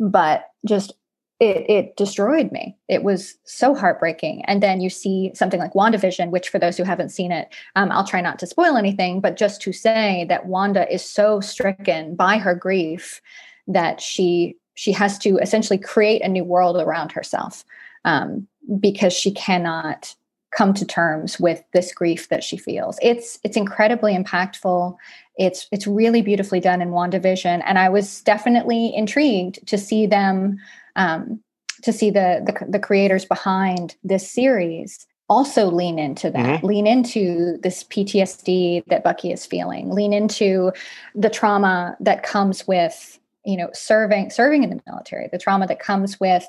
[0.00, 0.94] but just
[1.40, 2.76] it, it destroyed me.
[2.88, 4.44] It was so heartbreaking.
[4.46, 7.92] And then you see something like WandaVision, which for those who haven't seen it, um,
[7.92, 12.16] I'll try not to spoil anything, but just to say that Wanda is so stricken
[12.16, 13.20] by her grief
[13.66, 17.64] that she she has to essentially create a new world around herself.
[18.04, 18.46] Um,
[18.80, 20.14] because she cannot
[20.50, 22.98] come to terms with this grief that she feels.
[23.02, 24.96] It's it's incredibly impactful.
[25.36, 30.58] It's it's really beautifully done in WandaVision, and I was definitely intrigued to see them
[30.96, 31.40] um,
[31.82, 36.66] to see the, the the creators behind this series also lean into that mm-hmm.
[36.66, 40.72] lean into this ptsd that bucky is feeling lean into
[41.14, 45.78] the trauma that comes with you know serving serving in the military the trauma that
[45.78, 46.46] comes with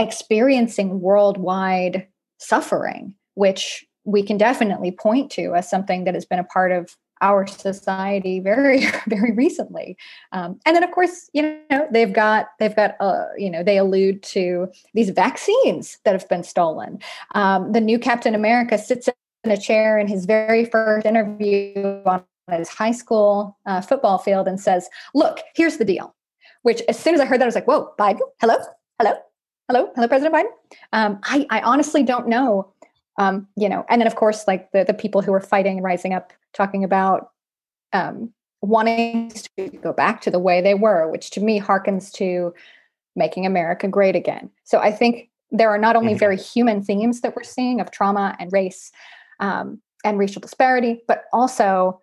[0.00, 2.06] experiencing worldwide
[2.38, 6.96] suffering, which we can definitely point to as something that has been a part of
[7.20, 9.96] our society very very recently.
[10.32, 13.78] Um, and then of course you know they've got they've got uh, you know they
[13.78, 16.98] allude to these vaccines that have been stolen.
[17.34, 19.08] Um, the new captain america sits
[19.44, 24.48] in a chair in his very first interview on his high school uh, football field
[24.48, 26.14] and says look here's the deal
[26.62, 28.18] which as soon as i heard that i was like whoa biden?
[28.40, 28.56] Hello?
[28.98, 29.14] Hello?
[29.70, 30.50] Hello, hello, President Biden.
[30.92, 32.72] Um, I, I honestly don't know.
[33.20, 35.84] Um, you know, and then of course, like the the people who are fighting and
[35.84, 37.30] rising up, talking about
[37.92, 42.54] um, wanting to go back to the way they were, which to me harkens to
[43.14, 44.50] making America great again.
[44.64, 46.18] So I think there are not only mm-hmm.
[46.18, 48.90] very human themes that we're seeing of trauma and race
[49.38, 52.00] um, and racial disparity, but also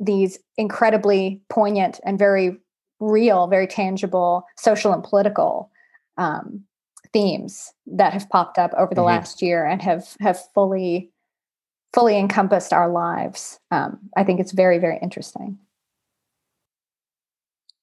[0.00, 2.56] these incredibly poignant and very
[2.98, 5.70] real, very tangible social and political
[6.16, 6.64] um,
[7.16, 9.06] themes that have popped up over the mm-hmm.
[9.06, 11.10] last year and have have fully
[11.94, 13.58] fully encompassed our lives.
[13.70, 15.58] Um, I think it's very very interesting.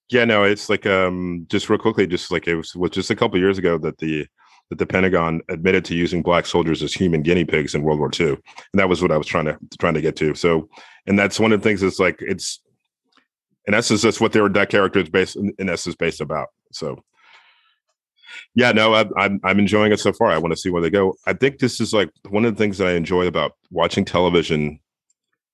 [0.10, 3.16] Yeah, no, it's like um, just real quickly, just like it was, was just a
[3.16, 4.28] couple years ago that the
[4.70, 8.12] that the Pentagon admitted to using black soldiers as human guinea pigs in World War
[8.20, 8.40] II, and
[8.76, 10.36] that was what I was trying to trying to get to.
[10.36, 10.70] So,
[11.08, 11.82] and that's one of the things.
[11.82, 12.60] It's like it's
[13.66, 16.50] in essence that's what their that character is based in, in essence based about.
[16.72, 17.02] So,
[18.56, 20.32] yeah, no, I, I'm I'm enjoying it so far.
[20.32, 21.16] I want to see where they go.
[21.26, 24.80] I think this is like one of the things that I enjoy about watching television,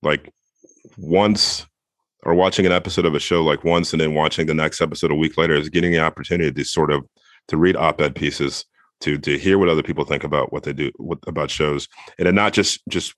[0.01, 0.31] like
[0.97, 1.65] once
[2.23, 5.11] or watching an episode of a show like once and then watching the next episode
[5.11, 7.05] a week later is getting the opportunity to sort of
[7.47, 8.65] to read op-ed pieces
[9.01, 11.87] to to hear what other people think about what they do what, about shows
[12.17, 13.13] and then not just just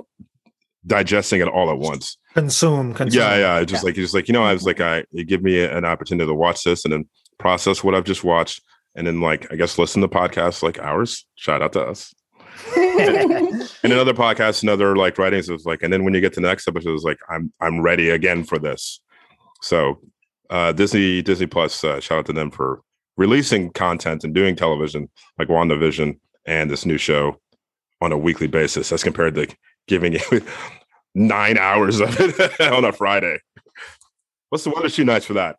[0.86, 3.22] digesting it all at once consume, consume.
[3.22, 3.88] yeah yeah just yeah.
[3.88, 6.34] like just like you know i was like i you give me an opportunity to
[6.34, 8.62] watch this and then process what i've just watched
[8.96, 11.26] and then like I guess listen to podcasts like ours.
[11.36, 12.14] Shout out to us.
[12.78, 16.42] and another podcast and other like writings was like, and then when you get to
[16.42, 19.02] the next episode, it's like I'm I'm ready again for this.
[19.62, 20.00] So
[20.50, 22.82] uh Disney Disney Plus, uh, shout out to them for
[23.18, 27.40] releasing content and doing television like WandaVision and this new show
[28.02, 29.48] on a weekly basis as compared to
[29.88, 30.22] giving you
[31.16, 33.40] nine hours of it on a Friday.
[34.50, 35.58] What's the one or two nights for that?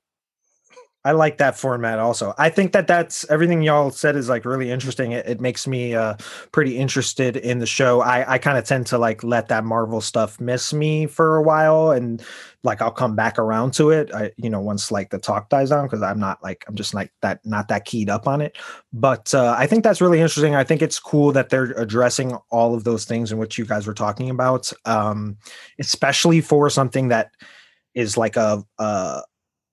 [1.04, 2.32] I like that format also.
[2.38, 5.12] I think that that's everything y'all said is like really interesting.
[5.12, 6.14] It, it makes me uh,
[6.52, 8.00] pretty interested in the show.
[8.02, 11.42] I, I kind of tend to like let that Marvel stuff miss me for a
[11.42, 12.22] while and
[12.62, 14.14] like I'll come back around to it.
[14.14, 16.94] I, you know, once like the talk dies down because I'm not like, I'm just
[16.94, 18.56] like that, not that keyed up on it.
[18.92, 20.54] But uh, I think that's really interesting.
[20.54, 23.88] I think it's cool that they're addressing all of those things in which you guys
[23.88, 25.36] were talking about, um,
[25.80, 27.32] especially for something that
[27.94, 29.22] is like a, a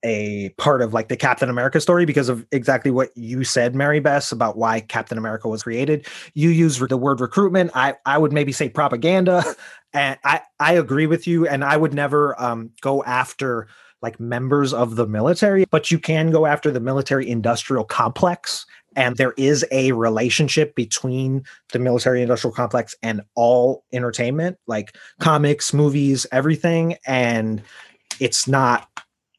[0.03, 3.99] a part of like the Captain America story because of exactly what you said, Mary
[3.99, 6.07] Bess, about why Captain America was created.
[6.33, 7.71] You use the word recruitment.
[7.73, 9.43] I I would maybe say propaganda,
[9.93, 11.47] and I I agree with you.
[11.47, 13.67] And I would never um, go after
[14.01, 18.65] like members of the military, but you can go after the military industrial complex.
[18.95, 25.73] And there is a relationship between the military industrial complex and all entertainment, like comics,
[25.73, 26.95] movies, everything.
[27.05, 27.61] And
[28.19, 28.87] it's not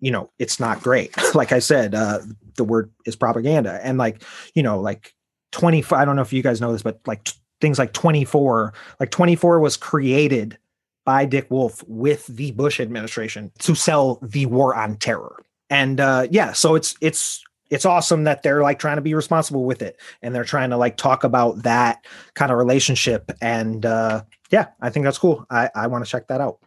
[0.01, 2.19] you know it's not great like i said uh
[2.57, 4.23] the word is propaganda and like
[4.55, 5.15] you know like
[5.53, 8.73] 24 i don't know if you guys know this but like t- things like 24
[8.99, 10.59] like 24 was created
[11.05, 15.43] by Dick Wolf with the Bush administration to sell the war on terror.
[15.69, 19.65] And uh, yeah, so it's it's it's awesome that they're like trying to be responsible
[19.65, 23.31] with it and they're trying to like talk about that kind of relationship.
[23.41, 25.47] And uh, yeah, I think that's cool.
[25.51, 26.59] I, I want to check that out.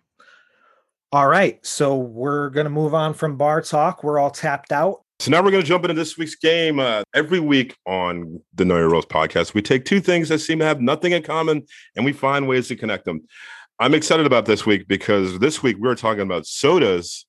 [1.14, 4.04] All right, so we're gonna move on from bar talk.
[4.04, 5.04] We're all tapped out.
[5.20, 6.80] So now we're going to jump into this week's game.
[6.80, 10.66] Uh, every week on the Know Your podcast, we take two things that seem to
[10.66, 13.22] have nothing in common and we find ways to connect them.
[13.78, 17.28] I'm excited about this week because this week we're talking about sodas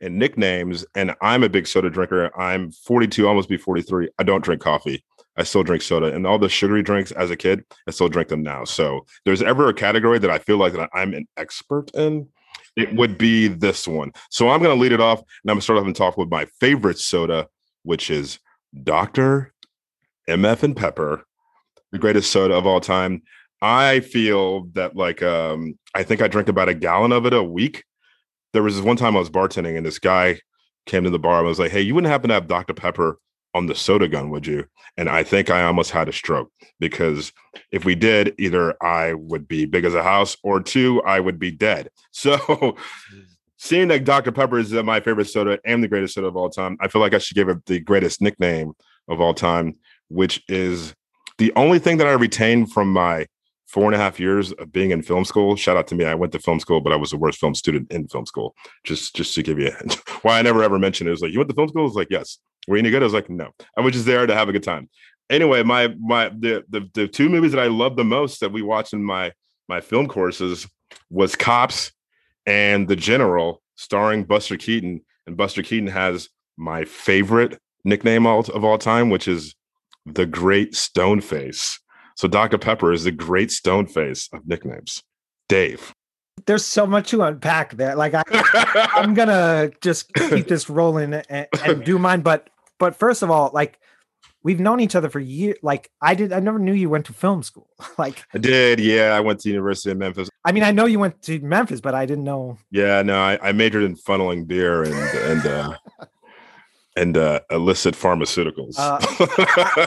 [0.00, 0.86] and nicknames.
[0.96, 2.36] And I'm a big soda drinker.
[2.36, 4.08] I'm 42, almost be 43.
[4.18, 5.04] I don't drink coffee.
[5.36, 8.30] I still drink soda and all the sugary drinks as a kid, I still drink
[8.30, 8.64] them now.
[8.64, 12.26] So there's ever a category that I feel like that I'm an expert in
[12.78, 14.12] it would be this one.
[14.30, 16.16] So I'm going to lead it off, and I'm going to start off and talk
[16.16, 17.48] with my favorite soda,
[17.82, 18.38] which is
[18.84, 19.52] Dr.
[20.28, 21.24] MF and Pepper,
[21.90, 23.22] the greatest soda of all time.
[23.60, 27.42] I feel that like um, I think I drink about a gallon of it a
[27.42, 27.82] week.
[28.52, 30.38] There was this one time I was bartending, and this guy
[30.86, 32.74] came to the bar and was like, "Hey, you wouldn't happen to have Dr.
[32.74, 33.18] Pepper
[33.54, 37.32] on the soda gun, would you?" And I think I almost had a stroke because
[37.70, 41.38] if we did, either I would be big as a house or two, I would
[41.38, 41.90] be dead.
[42.10, 42.76] So
[43.58, 44.32] seeing that Dr.
[44.32, 47.00] Pepper is uh, my favorite soda and the greatest soda of all time, I feel
[47.00, 48.72] like I should give it the greatest nickname
[49.08, 49.76] of all time,
[50.08, 50.94] which is
[51.38, 53.26] the only thing that I retained from my
[53.68, 55.54] four and a half years of being in film school.
[55.54, 56.04] Shout out to me.
[56.04, 58.54] I went to film school, but I was the worst film student in film school.
[58.84, 59.70] Just just to give you
[60.22, 61.10] why I never ever mentioned it.
[61.10, 61.82] It was like, you went to film school?
[61.82, 62.38] It was like, yes.
[62.66, 63.02] Were you any good?
[63.02, 63.50] I was like, no.
[63.76, 64.88] I was just there to have a good time.
[65.30, 68.62] Anyway, my my the the, the two movies that I love the most that we
[68.62, 69.32] watched in my
[69.68, 70.66] my film courses
[71.10, 71.92] was Cops
[72.46, 75.02] and The General, starring Buster Keaton.
[75.26, 79.54] And Buster Keaton has my favorite nickname of all time, which is
[80.06, 81.78] the Great Stone Face.
[82.18, 82.58] So Dr.
[82.58, 85.04] Pepper is the Great Stone Face of nicknames.
[85.48, 85.94] Dave.
[86.46, 87.94] There's so much to unpack there.
[87.94, 88.24] Like I,
[88.92, 92.50] I'm gonna just keep this rolling and, and do mine, but
[92.80, 93.78] but first of all, like
[94.42, 95.58] we've known each other for years.
[95.62, 97.68] Like I did, I never knew you went to film school.
[97.98, 99.14] like I did, yeah.
[99.16, 100.28] I went to University of Memphis.
[100.44, 102.58] I mean, I know you went to Memphis, but I didn't know.
[102.72, 105.76] Yeah, no, I, I majored in funneling beer and and uh,
[106.98, 108.74] and uh, illicit pharmaceuticals.
[108.76, 108.98] Uh,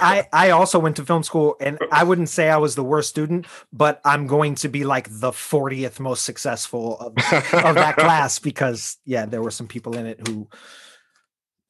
[0.01, 3.09] I I also went to film school, and I wouldn't say I was the worst
[3.09, 7.07] student, but I'm going to be like the 40th most successful of,
[7.53, 10.47] of that class because yeah, there were some people in it who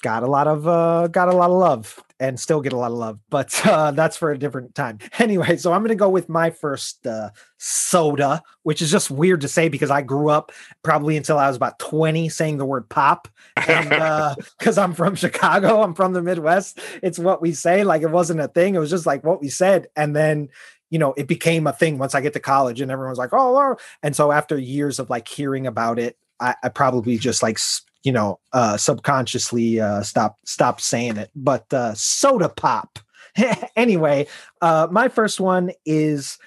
[0.01, 2.91] got a lot of uh got a lot of love and still get a lot
[2.91, 4.99] of love but uh that's for a different time.
[5.19, 9.47] Anyway so i'm gonna go with my first uh soda which is just weird to
[9.47, 10.51] say because i grew up
[10.84, 13.27] probably until i was about 20 saying the word pop
[13.67, 18.03] and uh because i'm from chicago i'm from the midwest it's what we say like
[18.03, 20.47] it wasn't a thing it was just like what we said and then
[20.89, 23.34] you know it became a thing once i get to college and everyone was like
[23.34, 27.60] oh and so after years of like hearing about it I, I probably just like
[28.03, 31.31] you know, uh, subconsciously uh, stop stop saying it.
[31.35, 32.99] But uh, soda pop.
[33.75, 34.27] anyway,
[34.61, 36.37] uh, my first one is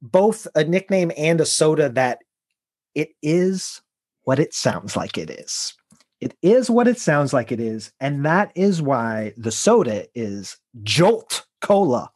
[0.00, 2.18] both a nickname and a soda that
[2.94, 3.80] it is
[4.24, 5.74] what it sounds like it is.
[6.20, 10.56] It is what it sounds like it is, and that is why the soda is
[10.82, 12.10] Jolt Cola.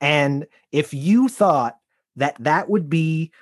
[0.00, 1.76] And if you thought
[2.16, 3.32] that that would be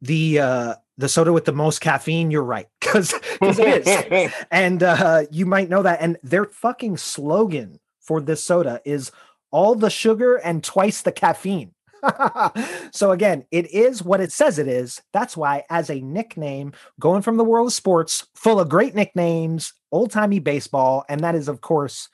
[0.00, 4.32] the uh the soda with the most caffeine, you're right, because it is.
[4.50, 6.00] and uh, you might know that.
[6.00, 9.10] And their fucking slogan for this soda is
[9.50, 11.72] all the sugar and twice the caffeine.
[12.92, 15.02] so again, it is what it says it is.
[15.12, 19.72] That's why, as a nickname, going from the world of sports, full of great nicknames,
[19.92, 22.08] old timey baseball, and that is, of course,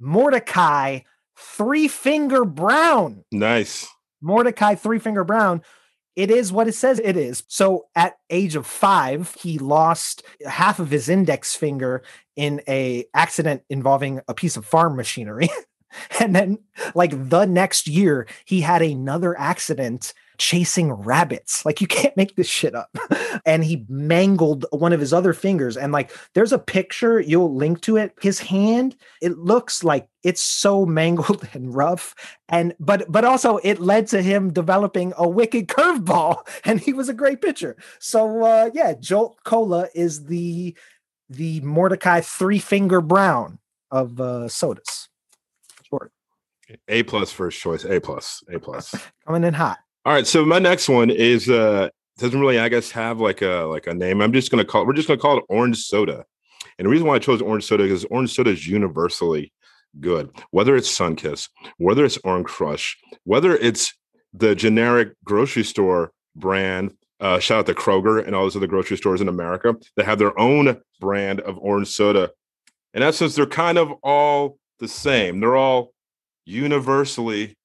[0.00, 1.00] Mordecai
[1.36, 3.24] Three Finger Brown.
[3.32, 3.88] Nice.
[4.20, 5.62] Mordecai Three Finger Brown,
[6.16, 7.42] it is what it says it is.
[7.48, 12.02] So at age of 5, he lost half of his index finger
[12.36, 15.48] in a accident involving a piece of farm machinery.
[16.20, 16.58] and then
[16.94, 21.64] like the next year he had another accident chasing rabbits.
[21.64, 22.96] Like you can't make this shit up.
[23.46, 25.76] and he mangled one of his other fingers.
[25.76, 28.14] And like there's a picture, you'll link to it.
[28.20, 32.14] His hand, it looks like it's so mangled and rough.
[32.48, 36.36] And but but also it led to him developing a wicked curveball.
[36.66, 37.76] And he was a great pitcher.
[37.98, 40.76] So uh yeah, Jolt Cola is the
[41.28, 43.58] the Mordecai three finger brown
[43.90, 45.08] of uh sodas.
[45.88, 46.10] Sure.
[46.88, 47.84] A plus first choice.
[47.84, 48.42] A plus.
[48.52, 48.94] A plus.
[49.26, 49.78] Coming in hot.
[50.04, 51.88] All right, so my next one is uh
[52.18, 54.20] doesn't really I guess have like a like a name.
[54.20, 56.24] I'm just gonna call we're just gonna call it orange soda.
[56.78, 59.52] And the reason why I chose orange soda is orange soda is universally
[60.00, 60.30] good.
[60.50, 61.48] Whether it's Sunkist,
[61.78, 63.94] whether it's Orange Crush, whether it's
[64.32, 68.96] the generic grocery store brand Uh, shout out to Kroger and all those other grocery
[68.96, 72.30] stores in America that have their own brand of orange soda.
[72.92, 75.40] In essence, they're kind of all the same.
[75.40, 75.94] They're all
[76.44, 77.56] universally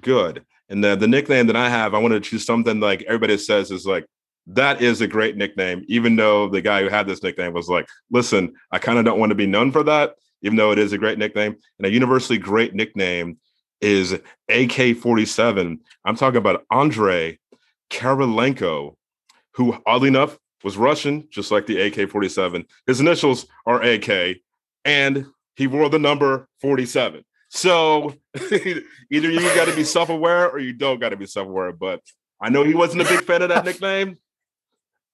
[0.00, 0.44] good.
[0.72, 3.70] And the, the nickname that I have, I want to choose something like everybody says
[3.70, 4.06] is like,
[4.46, 7.86] that is a great nickname, even though the guy who had this nickname was like,
[8.10, 10.94] listen, I kind of don't want to be known for that, even though it is
[10.94, 11.56] a great nickname.
[11.78, 13.36] And a universally great nickname
[13.82, 14.18] is
[14.48, 15.78] AK 47.
[16.06, 17.38] I'm talking about Andrei
[17.90, 18.96] Kirilenko,
[19.52, 22.64] who oddly enough was Russian, just like the AK 47.
[22.86, 24.38] His initials are AK,
[24.86, 27.24] and he wore the number 47.
[27.54, 28.14] So
[28.50, 31.70] either you got to be self aware or you don't got to be self aware.
[31.70, 32.00] But
[32.40, 34.16] I know he wasn't a big fan of that nickname.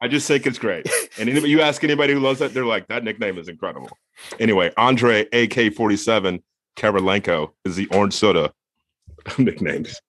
[0.01, 0.89] I just think it's great.
[1.19, 3.91] And anybody, you ask anybody who loves that, they're like, that nickname is incredible.
[4.39, 6.41] Anyway, Andre AK 47
[6.77, 8.53] Kirilenko is the orange soda
[9.39, 10.01] nicknames.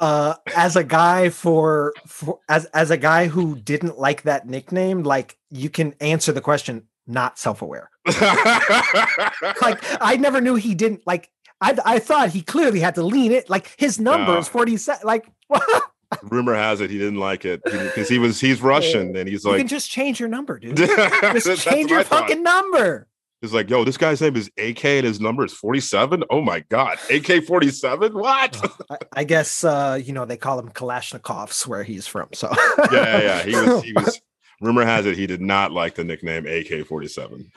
[0.00, 5.04] Uh, as a guy for, for as as a guy who didn't like that nickname,
[5.04, 7.88] like you can answer the question not self-aware.
[8.20, 11.30] like I never knew he didn't like
[11.62, 15.26] I I thought he clearly had to lean it like his number is 47 like
[16.22, 19.50] rumor has it he didn't like it because he was he's Russian and he's you
[19.50, 20.76] like can just change your number, dude.
[20.76, 23.08] Just change your fucking number.
[23.40, 26.22] He's like, yo, this guy's name is AK and his number is 47.
[26.30, 28.14] Oh my god, AK 47?
[28.14, 28.72] What?
[28.88, 32.28] I, I guess uh, you know, they call him Kalashnikovs where he's from.
[32.34, 32.52] So
[32.92, 33.42] yeah, yeah, yeah.
[33.42, 34.20] He was he was
[34.60, 37.50] rumor has it he did not like the nickname AK 47.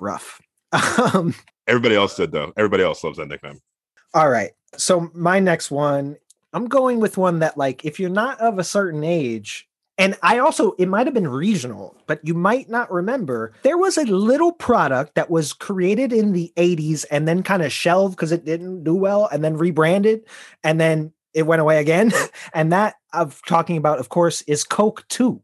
[0.00, 0.40] rough.
[0.72, 1.34] Um,
[1.68, 2.52] Everybody else did though.
[2.56, 3.60] Everybody else loves that nickname.
[4.14, 4.50] all right.
[4.76, 6.16] So my next one,
[6.52, 10.38] I'm going with one that like if you're not of a certain age, and I
[10.38, 13.52] also it might have been regional, but you might not remember.
[13.62, 17.72] There was a little product that was created in the 80s and then kind of
[17.72, 20.24] shelved because it didn't do well and then rebranded
[20.62, 22.12] and then it went away again.
[22.54, 25.42] and that I'm talking about, of course, is Coke 2.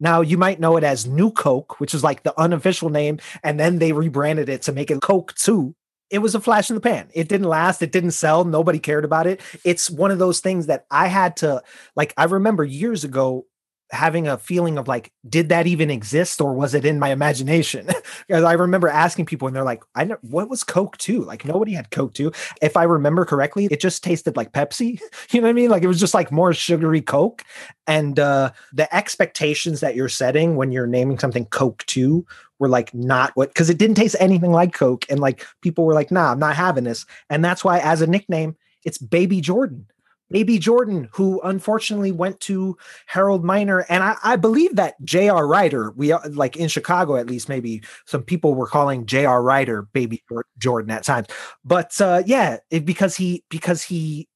[0.00, 3.60] Now you might know it as New Coke, which is like the unofficial name, and
[3.60, 5.74] then they rebranded it to make it Coke 2.
[6.10, 7.08] It was a flash in the pan.
[7.14, 9.40] It didn't last, it didn't sell, nobody cared about it.
[9.64, 11.62] It's one of those things that I had to
[11.94, 13.46] like I remember years ago
[13.92, 17.88] having a feeling of like did that even exist or was it in my imagination?
[18.26, 21.24] Because i remember asking people and they're like i know what was coke too?
[21.24, 22.32] like nobody had coke too.
[22.62, 25.00] if i remember correctly it just tasted like pepsi.
[25.30, 25.70] You know what i mean?
[25.70, 27.44] Like it was just like more sugary coke.
[27.86, 32.26] And uh the expectations that you're setting when you're naming something coke too
[32.58, 35.04] were like not what because it didn't taste anything like coke.
[35.08, 37.06] And like people were like nah i'm not having this.
[37.28, 39.86] And that's why as a nickname it's baby jordan
[40.30, 42.76] Baby Jordan, who unfortunately went to
[43.06, 45.46] Harold Miner, and I, I believe that J.R.
[45.46, 49.42] Rider, we uh, like in Chicago at least, maybe some people were calling J.R.
[49.42, 50.22] Rider Baby
[50.58, 51.26] Jordan at times,
[51.64, 54.28] but uh, yeah, it, because he because he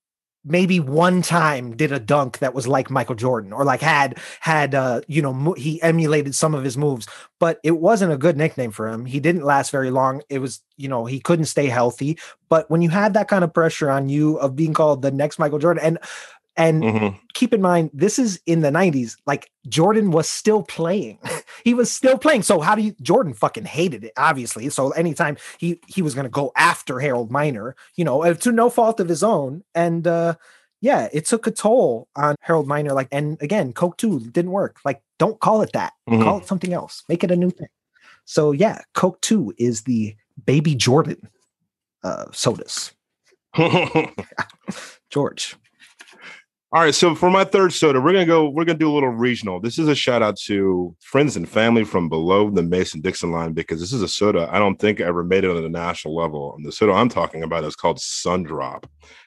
[0.45, 4.75] maybe one time did a dunk that was like Michael Jordan or like had had
[4.75, 7.07] uh you know mo- he emulated some of his moves
[7.45, 9.05] but it wasn't a good nickname for him.
[9.05, 10.23] He didn't last very long.
[10.31, 12.19] It was you know he couldn't stay healthy.
[12.49, 15.39] But when you had that kind of pressure on you of being called the next
[15.39, 15.99] Michael Jordan and
[16.57, 17.19] and Mhm.
[17.35, 21.19] keep in mind this is in the 90s like jordan was still playing.
[21.65, 22.43] He was still playing.
[22.43, 24.69] So how do you jordan fucking hated it obviously.
[24.71, 28.53] So anytime he he was going to go after harold miner you know uh, to
[28.53, 29.65] no fault of his own.
[29.75, 30.35] And uh
[30.81, 34.77] yeah it took a toll on harold miner like and again coke 2 didn't work.
[34.85, 35.93] Like don't call it that.
[36.09, 36.23] Mhm.
[36.23, 37.03] call it something else.
[37.09, 37.69] Make it a new thing.
[38.27, 40.15] So yeah coke 2 is the
[40.47, 41.29] baby jordan
[42.03, 42.93] uh sodas.
[45.11, 45.57] George
[46.75, 48.49] All right, so for my third soda, we're gonna go.
[48.49, 49.61] We're gonna do a little regional.
[49.61, 53.53] This is a shout out to friends and family from below the Mason Dixon line
[53.53, 56.53] because this is a soda I don't think ever made it on the national level.
[56.57, 58.87] And the soda I'm talking about is called Sundrop.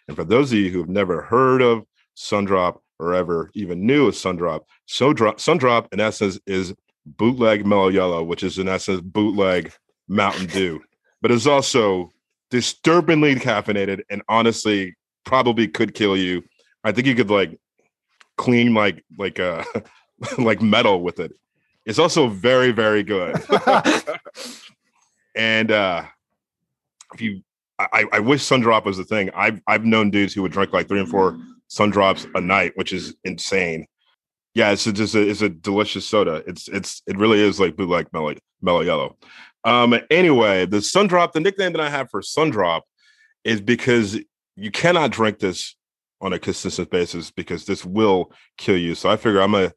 [0.09, 1.85] And for those of you who've never heard of
[2.17, 6.73] Sundrop or ever even knew of Sundrop, so drop Sundrop in essence is
[7.05, 9.71] bootleg Mellow Yellow, which is in essence bootleg
[10.09, 10.81] Mountain Dew,
[11.21, 12.11] but it's also
[12.51, 16.43] disturbingly caffeinated and honestly probably could kill you
[16.83, 17.59] I think you could like
[18.37, 19.63] clean like like uh
[20.37, 21.33] like metal with it.
[21.85, 23.35] It's also very very good.
[25.35, 26.05] and uh
[27.13, 27.41] if you
[27.79, 29.29] I, I wish Sundrop was a thing.
[29.35, 32.71] I've I've known dudes who would drink like three and four sun drops a night,
[32.75, 33.85] which is insane.
[34.55, 36.43] Yeah, it's a, just a, it's a delicious soda.
[36.47, 39.17] It's it's it really is like blue like mellow mellow yellow.
[39.63, 42.85] Um anyway, the sun drop, the nickname that I have for sun drop
[43.43, 44.17] is because
[44.55, 45.75] you cannot drink this
[46.21, 48.95] on a consistent basis because this will kill you.
[48.95, 49.73] So I figure I'm gonna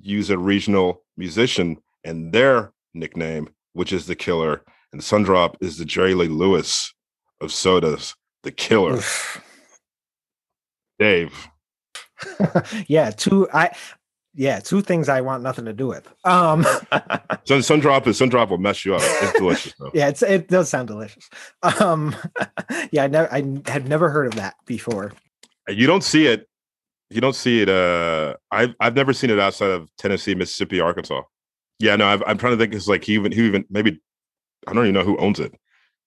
[0.00, 4.62] use a regional musician and their nickname, which is the killer.
[4.92, 6.92] And Sundrop is the Jerry Lee Lewis
[7.40, 8.94] of sodas, the killer.
[8.94, 9.42] Oof.
[10.98, 11.48] Dave.
[12.86, 13.70] yeah, two I
[14.34, 16.08] yeah, two things I want nothing to do with.
[16.24, 16.64] Um,
[17.44, 19.02] Sun Sun Drop is Sun Drop will mess you up.
[19.02, 19.90] It's delicious though.
[19.94, 21.28] yeah, it's it does sound delicious.
[21.62, 22.14] Um,
[22.92, 25.12] yeah, I never I had never heard of that before.
[25.70, 26.48] You don't see it.
[27.10, 27.68] You don't see it.
[27.68, 31.22] Uh, I've I've never seen it outside of Tennessee, Mississippi, Arkansas.
[31.80, 32.74] Yeah, no, i am trying to think.
[32.74, 34.00] It's like he even he even maybe
[34.66, 35.54] I don't even know who owns it,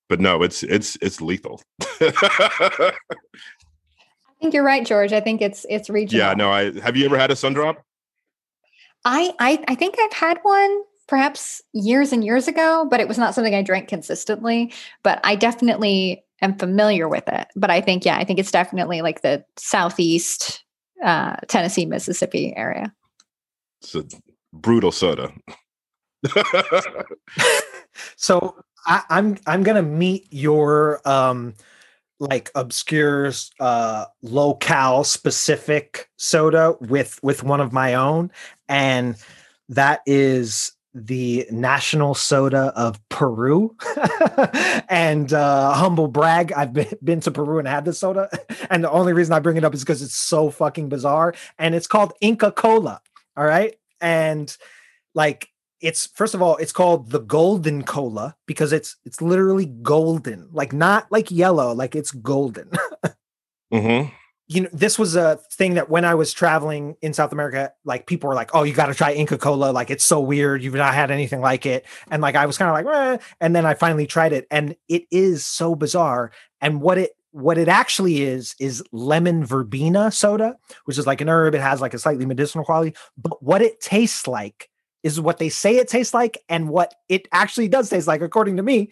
[0.08, 1.62] but no, it's it's it's lethal.
[2.00, 2.92] I
[4.40, 5.14] think you're right, George.
[5.14, 6.26] I think it's it's regional.
[6.26, 6.52] Yeah, no.
[6.52, 7.84] I have you ever had a sun drop?
[9.04, 13.18] I, I I think I've had one perhaps years and years ago, but it was
[13.18, 14.72] not something I drank consistently.
[15.04, 17.48] But I definitely am familiar with it.
[17.56, 20.64] But I think, yeah, I think it's definitely like the southeast
[21.04, 22.94] uh, Tennessee, Mississippi area.
[23.82, 24.06] It's a
[24.54, 25.34] brutal soda.
[28.16, 31.54] so I, I'm I'm gonna meet your um
[32.20, 38.32] like obscure uh locale specific soda with with one of my own
[38.70, 39.18] and
[39.68, 43.76] that is the national soda of Peru.
[44.90, 48.30] and uh, humble brag, I've been, been to Peru and had this soda.
[48.70, 51.36] And the only reason I bring it up is because it's so fucking bizarre.
[51.60, 53.02] And it's called Inca Cola.
[53.36, 53.76] All right.
[54.00, 54.56] And
[55.14, 55.50] like,
[55.82, 60.72] it's first of all, it's called the golden cola because it's it's literally golden, like
[60.72, 62.70] not like yellow, like it's golden.
[63.74, 64.10] mm-hmm
[64.48, 68.08] you know, this was a thing that when I was traveling in South America, like
[68.08, 69.72] people were like, "Oh, you got to try Inca Cola.
[69.72, 70.64] Like it's so weird.
[70.64, 73.18] You've not had anything like it." And like I was kind of like, eh.
[73.40, 76.32] and then I finally tried it, and it is so bizarre.
[76.62, 81.30] And what it what it actually is is lemon verbena soda, which is like an
[81.30, 81.56] herb.
[81.56, 84.70] It has like a slightly medicinal quality, but what it tastes like
[85.04, 88.58] is what they say it tastes like, and what it actually does taste like, according
[88.58, 88.92] to me,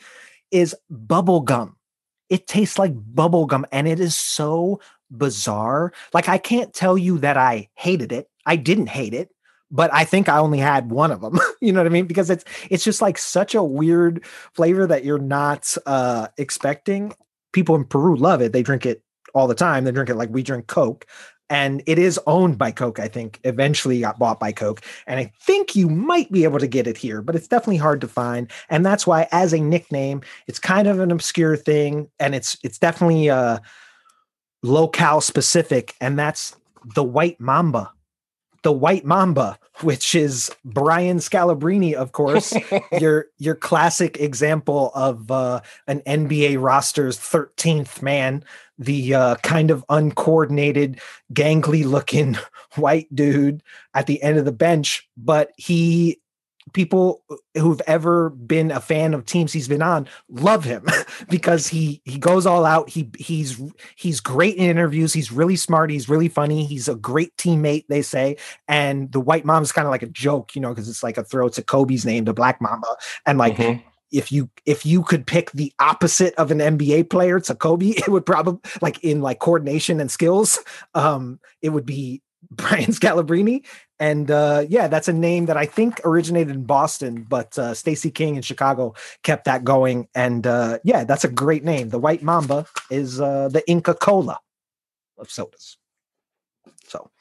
[0.50, 1.76] is bubble gum.
[2.30, 4.80] It tastes like bubble gum, and it is so
[5.12, 5.94] bizarre.
[6.14, 8.30] Like I can't tell you that I hated it.
[8.46, 9.30] I didn't hate it,
[9.70, 11.40] but I think I only had one of them.
[11.62, 12.08] you know what I mean?
[12.08, 17.14] Because it's it's just like such a weird flavor that you're not uh expecting.
[17.54, 18.54] People in Peru love it.
[18.54, 19.04] They drink it
[19.34, 19.84] all the time.
[19.84, 21.06] They drink it like we drink Coke.
[21.50, 23.42] And it is owned by Coke, I think.
[23.44, 24.82] Eventually got bought by Coke.
[25.06, 28.00] And I think you might be able to get it here, but it's definitely hard
[28.02, 28.50] to find.
[28.70, 32.08] And that's why, as a nickname, it's kind of an obscure thing.
[32.22, 33.60] And it's it's definitely uh
[34.64, 36.56] locale specific, and that's
[36.96, 37.92] the White Mamba.
[38.64, 42.54] The White Mamba, which is Brian Scalabrine, of course,
[43.00, 48.44] your your classic example of uh, an NBA roster's 13th man,
[48.78, 51.00] the uh, kind of uncoordinated,
[51.34, 52.38] gangly looking
[52.76, 56.20] white dude at the end of the bench, but he
[56.74, 57.24] people
[57.56, 60.86] who've ever been a fan of teams he's been on love him
[61.30, 62.90] because he he goes all out.
[62.90, 63.62] He he's
[63.96, 65.14] he's great in interviews.
[65.14, 65.90] He's really smart.
[65.90, 66.66] He's really funny.
[66.66, 68.38] He's a great teammate they say.
[68.68, 71.18] And the white mom is kind of like a joke you know because it's like
[71.18, 72.88] a throw to kobe's name the Black Mamba
[73.26, 73.82] and like mm-hmm.
[74.12, 78.10] if you if you could pick the opposite of an nba player to kobe it
[78.10, 80.60] would probably like in like coordination and skills
[80.94, 82.22] um it would be
[82.52, 83.64] Brian Scalabrine.
[84.00, 88.10] And uh, yeah, that's a name that I think originated in Boston, but uh, Stacey
[88.10, 90.08] King in Chicago kept that going.
[90.16, 91.90] And uh, yeah, that's a great name.
[91.90, 94.40] The White Mamba is uh, the Inca Cola
[95.18, 95.78] of sodas.
[96.88, 97.12] So,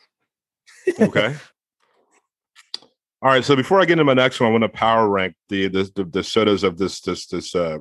[0.99, 1.37] okay.
[3.23, 3.45] All right.
[3.45, 5.93] So before I get into my next one, I want to power rank the the,
[5.95, 7.79] the, the sodas of this this this uh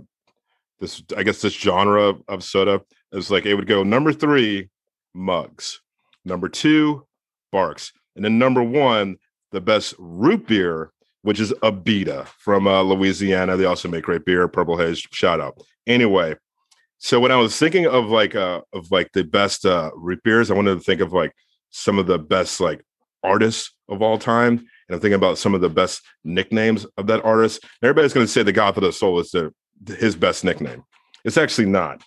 [0.81, 2.81] this I guess this genre of soda.
[3.13, 4.69] It's like it would go number three,
[5.13, 5.79] mugs.
[6.25, 7.07] Number two,
[7.51, 7.91] Barq's.
[8.15, 9.17] And then number one,
[9.51, 10.91] the best root beer,
[11.21, 13.57] which is Abita from uh, Louisiana.
[13.57, 14.99] They also make great beer, Purple Haze.
[15.11, 15.59] Shout out.
[15.87, 16.35] Anyway,
[16.97, 20.51] so when I was thinking of like uh of like the best uh root beers,
[20.51, 21.33] I wanted to think of like
[21.69, 22.83] some of the best like
[23.23, 24.51] artists of all time.
[24.51, 27.63] And I'm thinking about some of the best nicknames of that artist.
[27.63, 29.53] And everybody's to say the God of the Soul is the,
[29.95, 30.83] his best nickname.
[31.23, 32.03] It's actually not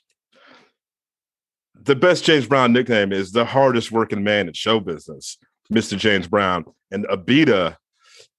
[1.84, 5.38] the best James Brown nickname is the hardest working man in show business,
[5.72, 5.96] Mr.
[5.96, 6.64] James Brown.
[6.90, 7.76] And Abita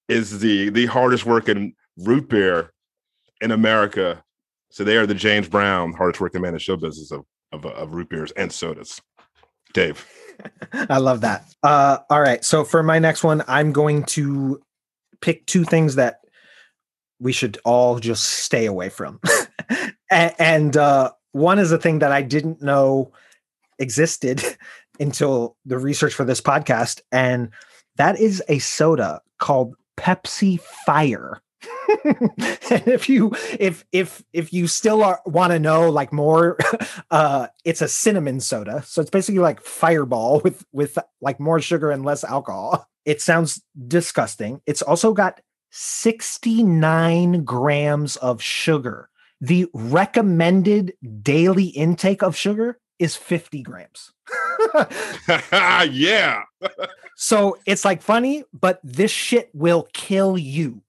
[0.08, 2.72] is the the hardest working root beer
[3.40, 4.22] in America.
[4.70, 7.92] So they are the James Brown hardest working man in show business of, of, of
[7.92, 9.00] root beers and sodas.
[9.72, 10.06] Dave.
[10.72, 11.44] I love that.
[11.62, 12.44] Uh, all right.
[12.44, 14.60] So for my next one, I'm going to
[15.20, 16.20] pick two things that
[17.20, 19.20] we should all just stay away from.
[20.10, 23.12] and, and uh, one is a thing that I didn't know
[23.78, 24.42] existed
[25.00, 27.50] until the research for this podcast, and
[27.96, 31.40] that is a soda called Pepsi Fire.
[32.04, 36.58] and if you if if if you still want to know like more
[37.10, 41.90] uh it's a cinnamon soda so it's basically like fireball with with like more sugar
[41.90, 44.60] and less alcohol it sounds disgusting.
[44.66, 49.10] It's also got 69 grams of sugar.
[49.40, 54.12] The recommended daily intake of sugar is 50 grams.
[55.52, 56.42] yeah.
[57.16, 60.82] so it's like funny, but this shit will kill you.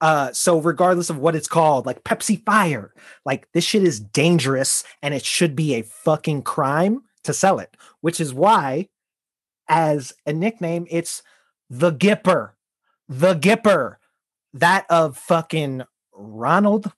[0.00, 2.94] Uh, so regardless of what it's called, like Pepsi Fire,
[3.26, 7.76] like this shit is dangerous and it should be a fucking crime to sell it,
[8.00, 8.88] which is why,
[9.68, 11.22] as a nickname, it's
[11.68, 12.52] the Gipper,
[13.08, 13.96] the Gipper,
[14.54, 16.92] that of fucking Ronald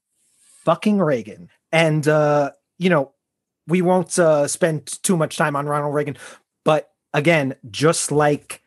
[0.64, 1.51] fucking Reagan.
[1.70, 3.12] And, uh, you know,
[3.66, 6.16] we won't uh, spend too much time on Ronald Reagan,
[6.64, 8.62] but again, just like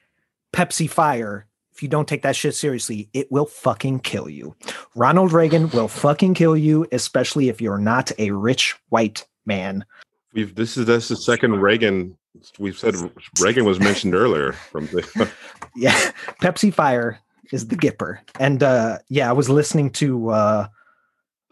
[0.53, 4.55] Pepsi Fire, if you don't take that shit seriously, it will fucking kill you.
[4.95, 9.85] Ronald Reagan will fucking kill you, especially if you're not a rich white man.
[10.33, 12.17] We've this is this is the second Reagan.
[12.59, 12.95] We've said
[13.41, 15.29] Reagan was mentioned earlier from the
[15.75, 16.11] yeah.
[16.41, 17.19] Pepsi Fire
[17.51, 20.67] is the Gipper, and uh, yeah, I was listening to uh,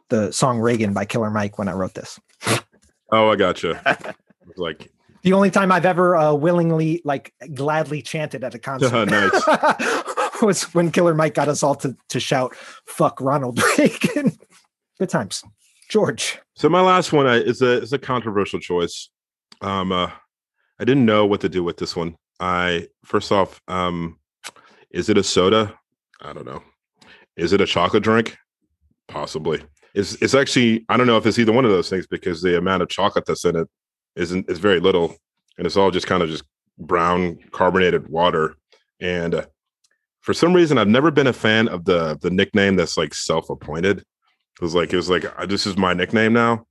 [0.10, 2.20] the song Reagan by Killer Mike when I wrote this.
[3.14, 4.16] Oh, I gotcha.
[4.58, 4.92] like
[5.22, 9.06] the only time I've ever uh, willingly, like, gladly chanted at a concert.
[9.10, 10.04] nice.
[10.42, 12.56] was when Killer Mike got us all to to shout
[12.86, 14.38] "fuck Ronald Reagan."
[15.00, 15.44] Good times,
[15.90, 16.40] George.
[16.56, 19.10] So my last one is a is a controversial choice.
[19.62, 20.12] Um, uh,
[20.80, 22.18] I didn't know what to do with this one.
[22.40, 24.20] I first off, um,
[24.92, 25.78] is it a soda?
[26.20, 26.64] I don't know.
[27.38, 28.38] Is it a chocolate drink?
[29.08, 29.62] Possibly.
[29.94, 32.58] It's it's actually I don't know if it's either one of those things because the
[32.58, 33.68] amount of chocolate that's in it
[34.16, 35.16] isn't is very little,
[35.58, 36.44] and it's all just kind of just
[36.78, 38.56] brown carbonated water.
[39.00, 39.46] And uh,
[40.22, 43.50] for some reason, I've never been a fan of the the nickname that's like self
[43.50, 44.00] appointed.
[44.00, 46.66] It was like it was like this is my nickname now,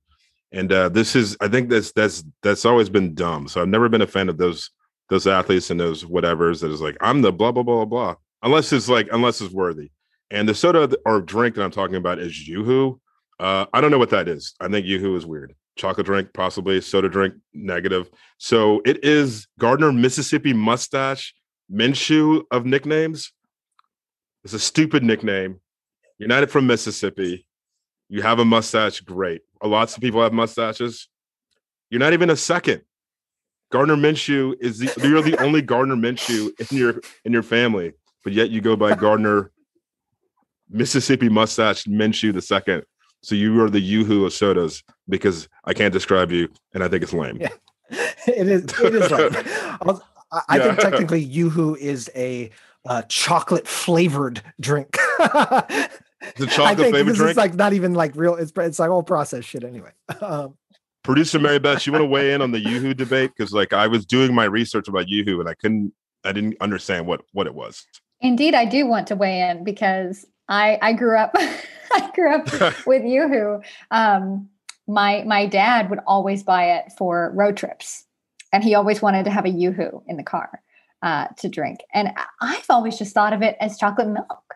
[0.51, 3.47] and uh, this is I think that's that's that's always been dumb.
[3.47, 4.69] So I've never been a fan of those
[5.09, 8.71] those athletes and those whatevers that is like I'm the blah blah blah blah unless
[8.71, 9.89] it's like unless it's worthy.
[10.29, 12.99] And the soda or drink that I'm talking about is YooHoo.
[13.39, 14.53] Uh, I don't know what that is.
[14.59, 15.55] I think YooHoo is weird.
[15.75, 18.09] Chocolate drink, possibly soda drink, negative.
[18.37, 21.33] So it is Gardner Mississippi Mustache
[21.71, 23.31] Minshew of nicknames.
[24.43, 25.59] It's a stupid nickname.
[26.19, 27.47] You're not from Mississippi.
[28.09, 29.41] You have a mustache, great.
[29.61, 31.07] A lots of people have mustaches.
[31.89, 32.81] You're not even a second.
[33.71, 38.33] Gardner Minshew is the you're the only Gardner Minshew in your in your family, but
[38.33, 39.51] yet you go by Gardner
[40.69, 42.83] Mississippi Mustache Minshew the second.
[43.23, 47.03] So you are the YooHoo of sodas because I can't describe you, and I think
[47.03, 47.37] it's lame.
[47.39, 47.49] Yeah.
[47.89, 48.63] it is.
[48.81, 49.31] It is lame.
[50.49, 50.63] I yeah.
[50.63, 52.51] think technically YooHoo is a
[52.85, 54.91] uh, chocolate flavored drink.
[55.19, 57.29] the chocolate flavored drink.
[57.29, 58.35] It's like not even like real.
[58.35, 59.91] It's it's like all processed shit anyway.
[60.21, 60.57] Um,
[61.03, 63.31] Producer Mary Bess, you want to weigh in on the YooHoo debate?
[63.35, 65.93] Because like I was doing my research about YooHoo and I couldn't,
[66.23, 67.85] I didn't understand what what it was.
[68.21, 71.35] Indeed, I do want to weigh in because I I grew up
[72.01, 72.45] I grew up
[72.87, 73.63] with YooHoo.
[73.91, 74.49] Um,
[74.87, 78.05] my my dad would always buy it for road trips,
[78.51, 80.61] and he always wanted to have a YooHoo in the car
[81.01, 81.79] uh, to drink.
[81.93, 82.09] And
[82.41, 84.55] I've always just thought of it as chocolate milk.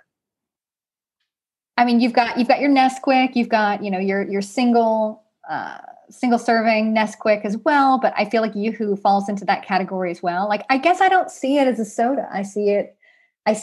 [1.77, 5.23] I mean, you've got you've got your Nesquik, you've got you know your your single
[5.49, 5.77] uh,
[6.09, 7.99] single serving Nesquik as well.
[7.99, 10.49] But I feel like YooHoo falls into that category as well.
[10.49, 12.27] Like I guess I don't see it as a soda.
[12.31, 12.97] I see it.
[13.45, 13.61] I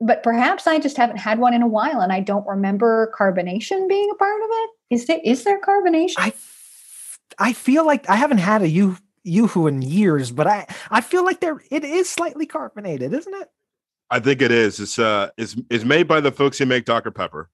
[0.00, 3.88] but perhaps I just haven't had one in a while and I don't remember carbonation
[3.88, 4.70] being a part of it.
[4.90, 6.14] Is there is there carbonation?
[6.18, 6.32] I
[7.38, 8.96] I feel like I haven't had a you
[9.26, 13.48] YooHoo in years, but I I feel like there it is slightly carbonated, isn't it?
[14.10, 14.80] I think it is.
[14.80, 17.10] It's uh it's it's made by the folks who make Dr.
[17.10, 17.50] Pepper.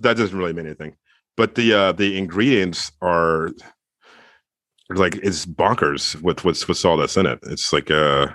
[0.00, 0.96] That doesn't really mean anything.
[1.36, 3.50] But the uh the ingredients are
[4.90, 7.38] like it's bonkers with what's what's all that's in it.
[7.44, 8.28] It's like uh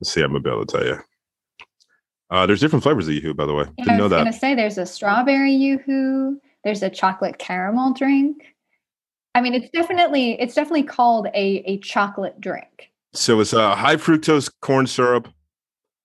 [0.00, 1.00] let's see, I'm gonna be able to tell you.
[2.30, 3.64] Uh, there's different flavors of YooHoo, by the way.
[3.78, 4.20] Yeah, Didn't know that.
[4.20, 6.36] I was going to say there's a strawberry YooHoo.
[6.62, 8.44] There's a chocolate caramel drink.
[9.34, 12.90] I mean, it's definitely it's definitely called a a chocolate drink.
[13.12, 15.28] So it's a uh, high fructose corn syrup,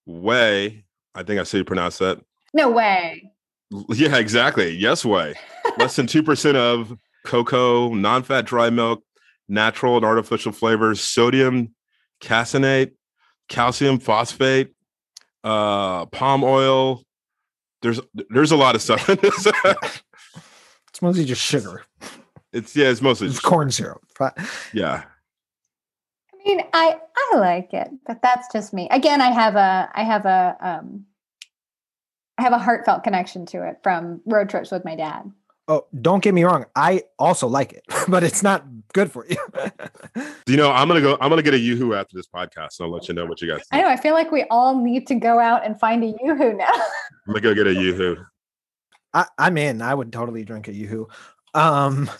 [0.05, 0.85] whey.
[1.13, 2.19] I think I say you pronounce that.
[2.53, 3.31] No way.
[3.89, 4.75] Yeah, exactly.
[4.75, 5.33] Yes, way.
[5.77, 9.03] Less than two percent of cocoa, non-fat dry milk,
[9.47, 11.73] natural and artificial flavors, sodium
[12.21, 12.91] caseinate,
[13.49, 14.73] calcium phosphate,
[15.45, 17.03] uh, palm oil.
[17.81, 19.47] There's there's a lot of stuff in this.
[20.89, 21.83] it's mostly just sugar.
[22.51, 24.01] It's yeah, it's mostly it's corn syrup.
[24.73, 25.03] Yeah.
[26.33, 28.89] I mean, I I like it, but that's just me.
[28.89, 31.05] Again, I have a I have a um
[32.37, 35.31] I have a heartfelt connection to it from road trips with my dad.
[35.67, 36.65] Oh, don't get me wrong.
[36.75, 39.37] I also like it, but it's not good for you.
[40.15, 40.71] Do you know?
[40.71, 41.17] I'm gonna go.
[41.19, 42.73] I'm gonna get a YooHoo after this podcast.
[42.73, 43.63] So I'll let you know what you guys.
[43.71, 43.87] I know.
[43.87, 46.67] I feel like we all need to go out and find a YooHoo now.
[47.27, 48.23] I'm gonna go get a YooHoo.
[49.13, 49.81] I, I'm in.
[49.81, 51.07] I would totally drink a YooHoo.
[51.55, 52.11] Um,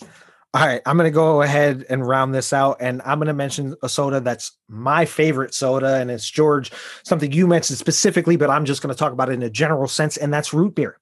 [0.56, 3.90] all right, I'm gonna go ahead and round this out, and I'm gonna mention a
[3.90, 6.72] soda that's my favorite soda, and it's George,
[7.04, 10.18] something you mentioned specifically, but I'm just gonna talk about it in a general sense,
[10.18, 10.98] and that's root beer.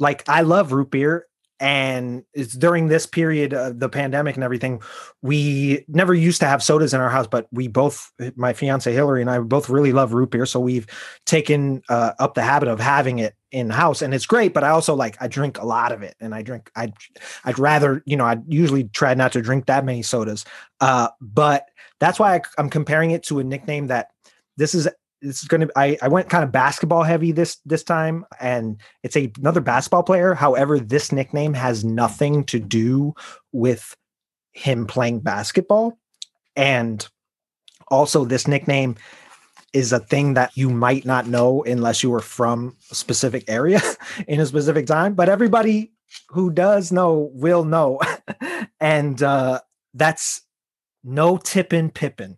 [0.00, 1.26] Like I love root beer,
[1.64, 4.82] and it's during this period of the pandemic and everything
[5.22, 9.22] we never used to have sodas in our house but we both my fiance hillary
[9.22, 10.86] and i both really love root beer so we've
[11.24, 14.68] taken uh, up the habit of having it in house and it's great but i
[14.68, 16.92] also like i drink a lot of it and i drink i'd
[17.46, 20.44] i'd rather you know i usually try not to drink that many sodas
[20.82, 21.64] uh, but
[21.98, 24.08] that's why I, i'm comparing it to a nickname that
[24.58, 24.86] this is
[25.24, 28.80] this is going to I, I went kind of basketball heavy this this time and
[29.02, 30.34] it's a, another basketball player.
[30.34, 33.14] However this nickname has nothing to do
[33.52, 33.96] with
[34.52, 35.98] him playing basketball.
[36.56, 37.06] And
[37.88, 38.96] also this nickname
[39.72, 43.80] is a thing that you might not know unless you were from a specific area
[44.28, 45.92] in a specific time but everybody
[46.28, 48.00] who does know will know.
[48.80, 49.60] And uh
[49.94, 50.42] that's
[51.02, 52.36] no tippin Pippen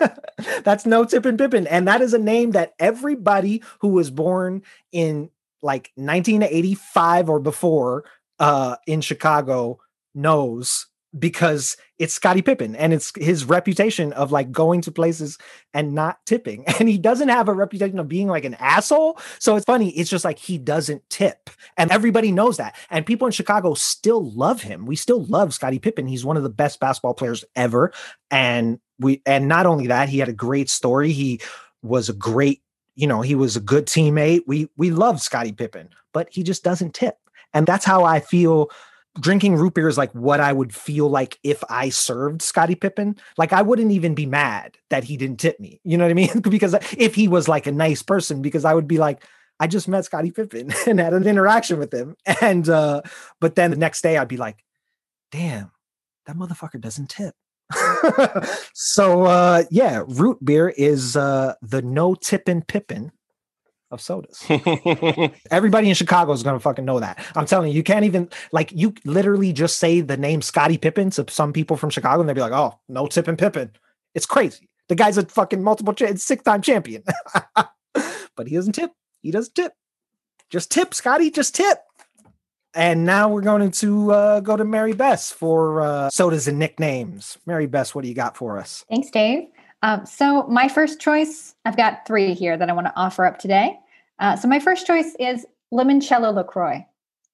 [0.64, 1.66] That's no Tippin Pippen.
[1.66, 5.30] And that is a name that everybody who was born in
[5.62, 8.04] like 1985 or before
[8.38, 9.78] uh, in Chicago
[10.14, 10.86] knows
[11.18, 15.38] because it's Scottie Pippen and it's his reputation of like going to places
[15.72, 16.64] and not tipping.
[16.80, 19.18] And he doesn't have a reputation of being like an asshole.
[19.38, 19.90] So it's funny.
[19.90, 21.50] It's just like he doesn't tip.
[21.76, 22.74] And everybody knows that.
[22.90, 24.86] And people in Chicago still love him.
[24.86, 26.08] We still love Scottie Pippen.
[26.08, 27.92] He's one of the best basketball players ever.
[28.30, 31.12] And we and not only that, he had a great story.
[31.12, 31.40] He
[31.82, 32.62] was a great,
[32.94, 34.42] you know, he was a good teammate.
[34.46, 37.16] We we love Scottie Pippen, but he just doesn't tip.
[37.52, 38.70] And that's how I feel
[39.20, 43.16] drinking root beer is like what I would feel like if I served Scottie Pippen.
[43.38, 45.80] Like I wouldn't even be mad that he didn't tip me.
[45.84, 46.40] You know what I mean?
[46.50, 49.24] because if he was like a nice person, because I would be like,
[49.60, 52.16] I just met Scottie Pippen and had an interaction with him.
[52.40, 53.02] And uh,
[53.40, 54.64] but then the next day I'd be like,
[55.30, 55.70] damn,
[56.26, 57.34] that motherfucker doesn't tip.
[58.74, 63.12] so uh yeah, root beer is uh the no tippin' Pippen
[63.90, 64.44] of sodas.
[65.50, 67.24] Everybody in Chicago is gonna fucking know that.
[67.34, 71.10] I'm telling you, you can't even like you literally just say the name Scottie Pippen
[71.10, 73.72] to some people from Chicago, and they'd be like, "Oh, no tippin' Pippen'."
[74.14, 74.68] It's crazy.
[74.88, 77.04] The guy's a fucking multiple cha- six-time champion,
[77.94, 78.90] but he doesn't tip.
[79.22, 79.72] He doesn't tip.
[80.50, 81.30] Just tip, Scottie.
[81.30, 81.78] Just tip.
[82.74, 87.38] And now we're going to uh, go to Mary Bess for uh, sodas and nicknames.
[87.46, 88.84] Mary Bess, what do you got for us?
[88.90, 89.48] Thanks, Dave.
[89.82, 93.38] Um, so, my first choice, I've got three here that I want to offer up
[93.38, 93.78] today.
[94.18, 96.84] Uh, so, my first choice is limoncello LaCroix.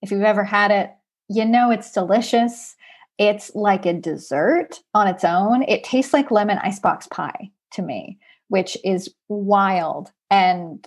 [0.02, 0.90] If you've ever had it,
[1.28, 2.74] you know it's delicious.
[3.18, 5.62] It's like a dessert on its own.
[5.62, 8.18] It tastes like lemon icebox pie to me,
[8.48, 10.10] which is wild.
[10.30, 10.86] And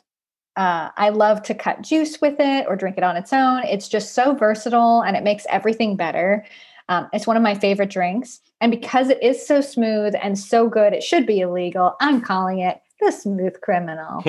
[0.56, 3.64] uh, I love to cut juice with it or drink it on its own.
[3.64, 6.46] It's just so versatile and it makes everything better.
[6.90, 8.40] Um, it's one of my favorite drinks.
[8.62, 11.96] And because it is so smooth and so good, it should be illegal.
[12.02, 14.22] I'm calling it the smooth criminal.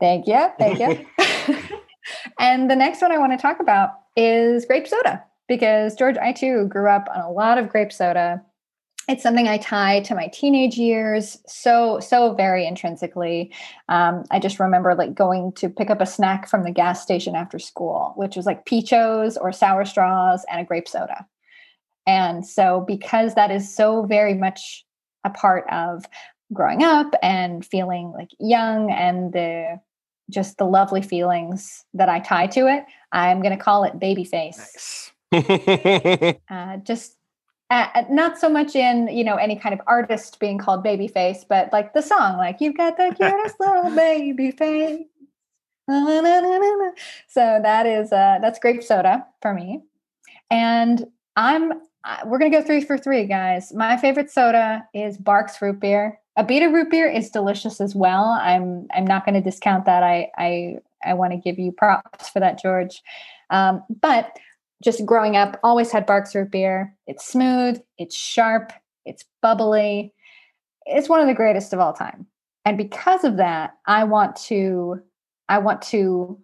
[0.00, 0.48] thank you.
[0.58, 1.06] Thank you.
[2.40, 6.32] and the next one I want to talk about is grape soda because George, I
[6.32, 8.42] too grew up on a lot of grape soda
[9.08, 13.52] it's something I tie to my teenage years so so very intrinsically.
[13.88, 17.34] Um, I just remember like going to pick up a snack from the gas station
[17.34, 21.26] after school, which was like peachos or sour straws and a grape soda.
[22.06, 24.84] And so, because that is so very much
[25.24, 26.04] a part of
[26.52, 29.80] growing up and feeling like young and the
[30.30, 34.24] just the lovely feelings that I tie to it, I'm going to call it baby
[34.24, 35.10] face.
[35.32, 36.34] Nice.
[36.50, 37.17] uh, just
[37.70, 41.70] uh, not so much in you know any kind of artist being called babyface but
[41.72, 45.04] like the song like you've got the cutest little baby face
[45.88, 49.80] so that is uh that's grape soda for me.
[50.50, 51.06] And
[51.36, 51.72] i'm
[52.04, 53.72] uh, we're gonna go three for three guys.
[53.74, 56.20] My favorite soda is Barq's root beer.
[56.38, 58.24] Abita root beer is delicious as well.
[58.24, 60.02] I'm i'm not going to discount that.
[60.02, 63.02] I i i want to give you props for that george.
[63.50, 64.38] Um, but
[64.82, 66.94] just growing up, always had Barq's root beer.
[67.06, 68.72] It's smooth, it's sharp,
[69.04, 70.12] it's bubbly.
[70.86, 72.26] It's one of the greatest of all time.
[72.64, 75.00] And because of that, I want to
[75.48, 76.38] I want to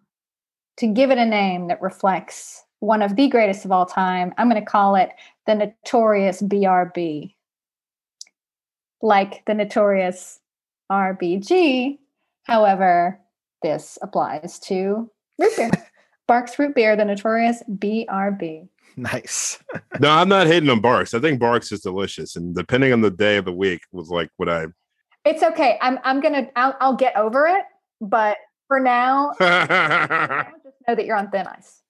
[0.79, 4.35] to give it a name that reflects one of the greatest of all time.
[4.37, 5.11] I'm going to call it
[5.47, 7.35] the notorious BRB.
[9.03, 10.41] Like the notorious
[10.91, 11.99] RBG.
[12.45, 13.21] However,
[13.63, 15.71] this applies to root beer.
[16.27, 18.69] Barq's Root Beer, the notorious BRB.
[18.97, 19.59] Nice.
[19.99, 21.15] no, I'm not hating on Barq's.
[21.15, 24.31] I think Barq's is delicious, and depending on the day of the week, was like
[24.37, 24.67] what I.
[25.25, 25.79] It's okay.
[25.83, 27.65] I'm I'm gonna I'll, I'll get over it,
[28.01, 28.37] but
[28.69, 29.43] for now, just
[30.87, 31.83] know that you're on thin ice.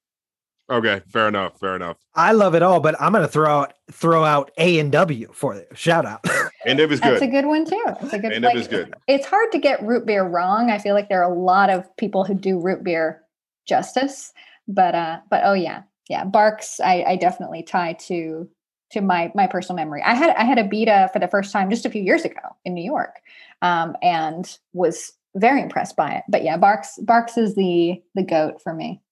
[0.71, 1.61] Okay, fair enough.
[1.61, 1.99] Fair enough.
[2.15, 5.55] I love it all, but I'm gonna throw out throw out A and W for
[5.55, 5.69] it.
[5.75, 6.25] Shout out.
[6.65, 7.13] And it was good.
[7.13, 7.85] That's a good one too.
[8.01, 8.33] It's a good.
[8.33, 8.95] And it was good.
[9.07, 10.71] It's hard to get root beer wrong.
[10.71, 13.24] I feel like there are a lot of people who do root beer
[13.67, 14.33] justice,
[14.69, 16.81] but uh, but oh yeah, yeah, Barq's.
[16.81, 18.49] I, I definitely tie to
[18.93, 20.03] to my my personal memory.
[20.03, 22.75] I had I had Abita for the first time just a few years ago in
[22.75, 23.21] New York,
[23.63, 26.25] um, and was very impressed by it.
[26.29, 29.03] But yeah, Barq's Barq's is the the goat for me,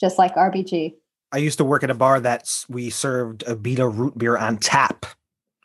[0.00, 0.94] just like RBG.
[1.32, 5.06] I used to work at a bar that we served Abita root beer on tap.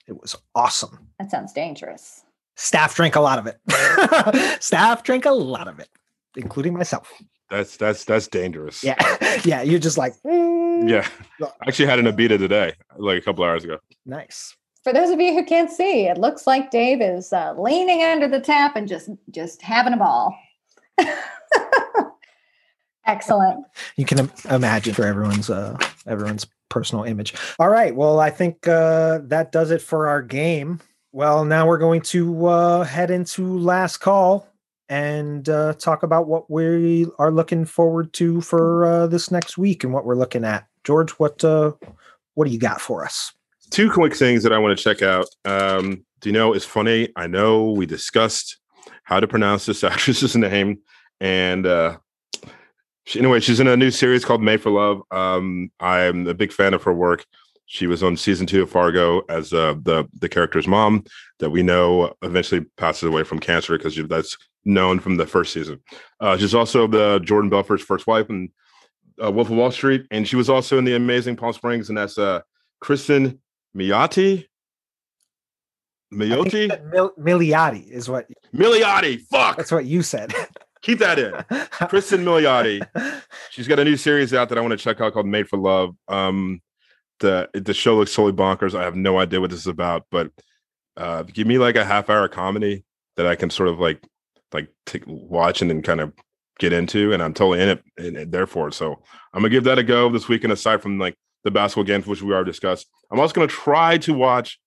[0.08, 0.98] It was awesome.
[1.20, 2.24] That sounds dangerous.
[2.56, 4.62] Staff drank a lot of it.
[4.64, 5.90] Staff drank a lot of it,
[6.36, 7.14] including myself.
[7.50, 8.84] That's that's that's dangerous.
[8.84, 8.96] Yeah,
[9.44, 9.62] yeah.
[9.62, 10.90] You're just like, mm.
[10.90, 11.08] yeah.
[11.42, 13.80] I actually had an Abita today, like a couple hours ago.
[14.06, 14.56] Nice.
[14.84, 18.28] For those of you who can't see, it looks like Dave is uh, leaning under
[18.28, 20.38] the tap and just just having a ball.
[23.06, 23.66] Excellent.
[23.96, 27.34] You can imagine for everyone's uh, everyone's personal image.
[27.58, 27.96] All right.
[27.96, 30.80] Well, I think uh, that does it for our game.
[31.12, 34.49] Well, now we're going to uh, head into last call
[34.90, 39.84] and uh, talk about what we are looking forward to for uh, this next week
[39.84, 40.68] and what we're looking at.
[40.84, 41.72] George, what uh,
[42.34, 43.32] what do you got for us?
[43.70, 45.28] Two quick things that I want to check out.
[45.46, 46.54] Um, do you know?
[46.54, 47.10] It's funny.
[47.16, 48.58] I know we discussed
[49.04, 50.80] how to pronounce this actress's name,
[51.22, 51.98] and uh,
[53.06, 55.02] she, anyway, she's in a new series called Made for Love.
[55.12, 57.26] Um, I'm a big fan of her work.
[57.68, 61.04] She was on season two of Fargo as uh, the the character's mom
[61.38, 64.36] that we know eventually passes away from cancer because that's
[64.66, 65.82] known from the first season.
[66.20, 68.50] Uh, she's also the Jordan Belfort's first wife in
[69.24, 71.98] uh, Wolf of Wall Street, and she was also in the Amazing Palm Springs, and
[71.98, 72.42] that's uh,
[72.80, 73.40] Kristen
[73.76, 74.46] Miotti.
[76.14, 76.92] Miotti?
[76.92, 78.28] Mil- Milioti is what.
[78.54, 79.22] Milioti.
[79.22, 79.58] Fuck.
[79.58, 80.34] That's what you said.
[80.82, 81.34] Keep that in.
[81.90, 82.82] Kristen Milioti.
[83.52, 85.58] She's got a new series out that I want to check out called Made for
[85.58, 85.96] Love.
[86.08, 86.62] Um,
[87.20, 88.80] the the show looks totally bonkers.
[88.80, 90.32] I have no idea what this is about, but
[90.96, 92.86] uh, give me like a half hour comedy
[93.18, 94.02] that I can sort of like
[94.54, 96.14] like take watch and then kind of
[96.60, 98.72] get into, and I'm totally in it, in it therefore.
[98.72, 99.02] So
[99.34, 100.54] I'm gonna give that a go this weekend.
[100.54, 104.14] Aside from like the basketball games, which we already discussed, I'm also gonna try to
[104.14, 104.60] watch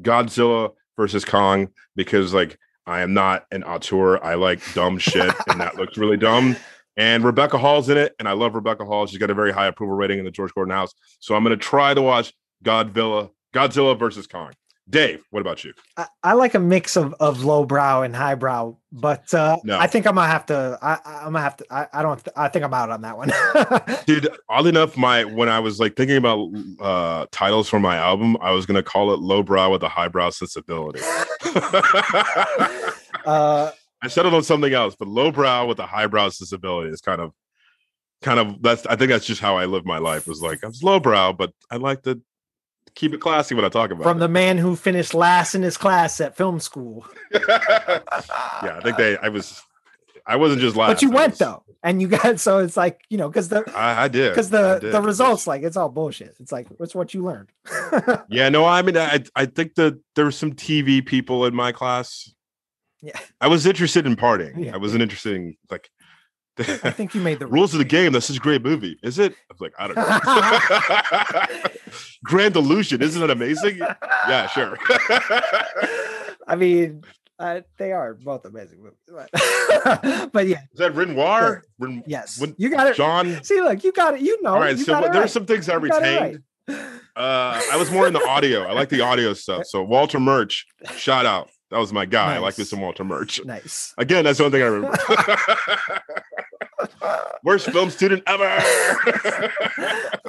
[0.00, 4.22] Godzilla versus Kong because like I am not an auteur.
[4.24, 6.56] I like dumb shit, and that looks really dumb.
[6.96, 9.06] And Rebecca Hall's in it, and I love Rebecca Hall.
[9.06, 10.92] She's got a very high approval rating in the George Gordon house.
[11.20, 12.32] So I'm to try to watch
[12.64, 14.52] Godzilla, Godzilla versus Kong.
[14.90, 15.74] Dave, what about you?
[15.98, 19.78] I, I, like a mix of of lowbrow and highbrow, but uh, no.
[19.78, 20.78] I think I'm gonna have to.
[20.80, 21.66] I, am gonna have to.
[21.70, 22.26] I, I don't.
[22.36, 23.30] I think I'm out on that one.
[24.06, 26.48] Dude, oddly enough, my when I was like thinking about
[26.80, 31.00] uh, titles for my album, I was gonna call it lowbrow with a highbrow sensibility.
[33.26, 33.70] uh,
[34.02, 37.32] I settled on something else, but lowbrow with a highbrow sensibility is kind of,
[38.22, 38.86] kind of that's.
[38.86, 40.26] I think that's just how I live my life.
[40.26, 42.22] Was like I was lowbrow, but I like to
[42.98, 44.20] keep it classy when I talk about from it.
[44.20, 47.06] the man who finished last in his class at film school.
[47.32, 49.16] yeah, I think they.
[49.18, 49.62] I was.
[50.26, 50.88] I wasn't just last.
[50.88, 53.64] But you went was, though, and you got so it's like you know because the
[53.74, 56.34] I, I did because the the results like it's all bullshit.
[56.40, 57.50] It's like it's what you learned.
[58.28, 61.72] yeah, no, I mean I I think that there were some TV people in my
[61.72, 62.34] class.
[63.00, 64.64] Yeah, I was interested in partying.
[64.64, 64.74] Yeah.
[64.74, 65.88] I wasn't interested in like
[66.58, 68.12] I think you made the rules of the game.
[68.12, 69.32] That's such a great movie, is it?
[69.32, 69.96] I was like, I don't
[71.56, 71.70] know.
[72.24, 73.78] Grand Illusion, isn't it amazing?
[73.78, 74.76] yeah, sure.
[76.46, 77.02] I mean,
[77.38, 80.62] uh, they are both amazing movies, but, but yeah.
[80.72, 81.62] Is that Renoir?
[81.78, 82.96] Ren- yes, when, you got it.
[82.96, 83.42] John.
[83.44, 84.20] See, look, you got it.
[84.20, 84.54] You know.
[84.54, 85.16] All right, so there right.
[85.16, 86.42] are some things I you retained.
[86.66, 86.76] Right.
[87.16, 88.64] Uh, I was more in the audio.
[88.64, 89.66] I like the audio stuff.
[89.66, 91.48] So Walter Murch, shout out.
[91.70, 92.28] That was my guy.
[92.28, 92.36] Nice.
[92.36, 93.44] I like this some Walter Murch.
[93.44, 93.94] Nice.
[93.98, 96.02] Again, that's the only thing I remember.
[97.44, 98.62] Worst film student ever.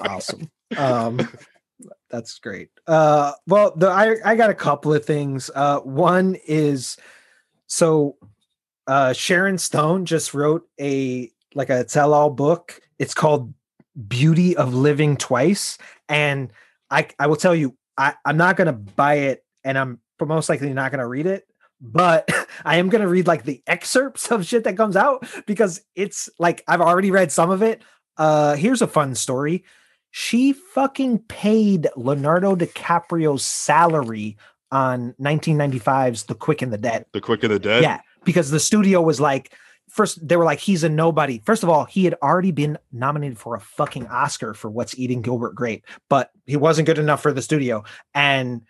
[0.02, 0.50] awesome.
[0.78, 1.28] Um,
[2.10, 2.70] that's great.
[2.88, 5.50] Uh, well, the I I got a couple of things.
[5.54, 6.98] Uh, one is
[7.68, 8.18] so
[8.88, 12.82] uh, Sharon Stone just wrote a like a tell-all book.
[12.98, 13.54] It's called
[14.08, 15.78] Beauty of Living Twice,
[16.10, 16.52] and
[16.90, 20.74] I I will tell you I I'm not gonna buy it, and I'm most likely
[20.74, 21.48] not gonna read it
[21.82, 22.30] but
[22.66, 26.30] I am going to read like the excerpts of shit that comes out because it's
[26.40, 27.82] like I've already read some of it.
[28.18, 29.64] Uh here's a fun story.
[30.12, 34.38] She fucking paid Leonardo DiCaprio's salary
[34.72, 37.06] on 1995's The Quick and the Dead.
[37.14, 37.84] The Quick and the Dead?
[37.84, 39.54] Yeah, because the studio was like
[39.88, 41.42] first they were like he's a nobody.
[41.46, 45.22] First of all, he had already been nominated for a fucking Oscar for What's Eating
[45.22, 47.84] Gilbert Grape, but he wasn't good enough for the studio.
[48.14, 48.64] And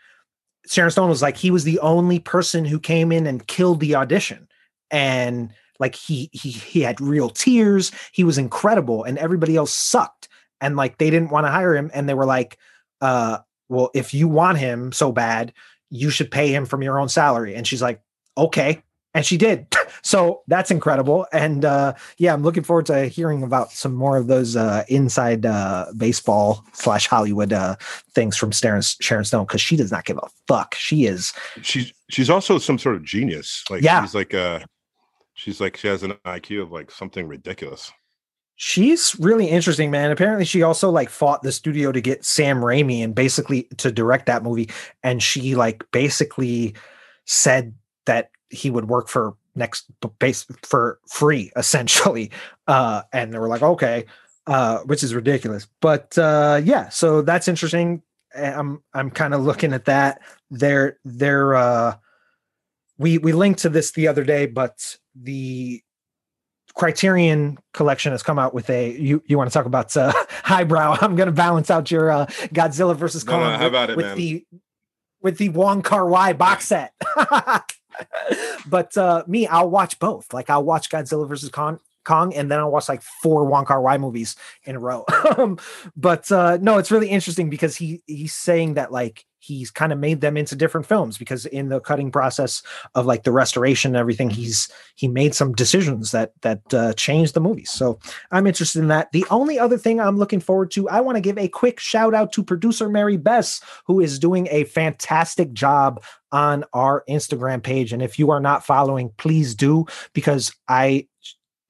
[0.69, 3.95] Sharon Stone was like he was the only person who came in and killed the
[3.95, 4.47] audition.
[4.91, 7.91] And like he he he had real tears.
[8.11, 10.29] He was incredible and everybody else sucked.
[10.61, 12.57] And like they didn't want to hire him and they were like
[13.01, 13.39] uh
[13.69, 15.53] well if you want him so bad,
[15.89, 17.55] you should pay him from your own salary.
[17.55, 18.01] And she's like,
[18.37, 18.83] "Okay."
[19.13, 19.67] And she did.
[20.01, 21.25] So that's incredible.
[21.33, 25.45] And uh yeah i'm looking forward to hearing about some more of those uh inside
[25.45, 27.75] uh baseball slash hollywood uh
[28.13, 30.73] things from sharon, sharon stone because she does not give a fuck.
[30.75, 31.33] She is
[31.63, 33.63] she's she's also some sort of genius.
[33.69, 34.01] Like Yeah.
[34.01, 34.59] she's like uh
[35.33, 37.91] she's like she has an iq of like something ridiculous.
[38.55, 40.11] She's really interesting man.
[40.11, 44.27] Apparently she also like fought the studio to get sam raimi and basically to direct
[44.27, 44.69] that movie.
[45.03, 46.75] And she like basically
[47.25, 47.73] said
[48.05, 49.85] that he would work for next
[50.19, 52.31] base for free essentially.
[52.67, 54.05] Uh and they were like okay
[54.47, 55.67] uh which is ridiculous.
[55.81, 58.01] But uh yeah so that's interesting.
[58.35, 60.21] I'm i'm kind of looking at that.
[60.51, 61.95] They're they're uh
[62.97, 65.81] we we linked to this the other day but the
[66.75, 70.97] criterion collection has come out with a you you want to talk about uh highbrow?
[71.01, 74.15] I'm gonna balance out your uh godzilla versus No, no, kong how with- it, with
[74.15, 74.45] the
[75.21, 76.93] with the wong kar wai box set
[78.67, 80.33] but uh me i'll watch both.
[80.33, 83.81] Like i'll watch godzilla versus kong kong and then i'll watch like four wong kar
[83.81, 85.05] wai movies in a row.
[85.37, 85.59] Um,
[85.95, 89.99] but uh no it's really interesting because he he's saying that like he's kind of
[89.99, 92.61] made them into different films because in the cutting process
[92.95, 97.33] of like the restoration and everything he's he made some decisions that that uh, changed
[97.33, 97.97] the movies so
[98.31, 99.11] i'm interested in that.
[99.11, 102.13] The only other thing i'm looking forward to i want to give a quick shout
[102.13, 107.91] out to producer mary bess who is doing a fantastic job on our instagram page.
[107.91, 111.07] And if you are not following please do because i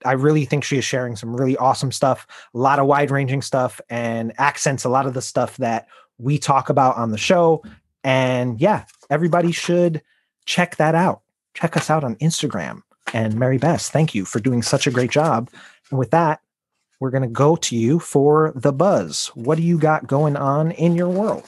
[0.05, 3.41] I really think she is sharing some really awesome stuff, a lot of wide ranging
[3.41, 5.87] stuff, and accents a lot of the stuff that
[6.19, 7.63] we talk about on the show.
[8.03, 10.01] And yeah, everybody should
[10.45, 11.21] check that out.
[11.53, 12.83] Check us out on Instagram.
[13.13, 15.49] And Mary Bess, thank you for doing such a great job.
[15.89, 16.41] And with that,
[16.99, 19.31] we're going to go to you for the buzz.
[19.33, 21.45] What do you got going on in your world?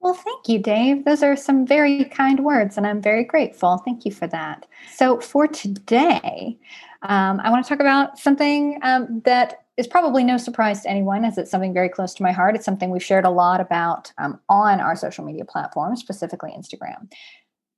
[0.00, 1.04] Well, thank you, Dave.
[1.04, 3.78] Those are some very kind words, and I'm very grateful.
[3.78, 4.66] Thank you for that.
[4.94, 6.56] So, for today,
[7.02, 11.24] um, I want to talk about something um, that is probably no surprise to anyone,
[11.24, 12.54] as it's something very close to my heart.
[12.54, 17.10] It's something we've shared a lot about um, on our social media platforms, specifically Instagram.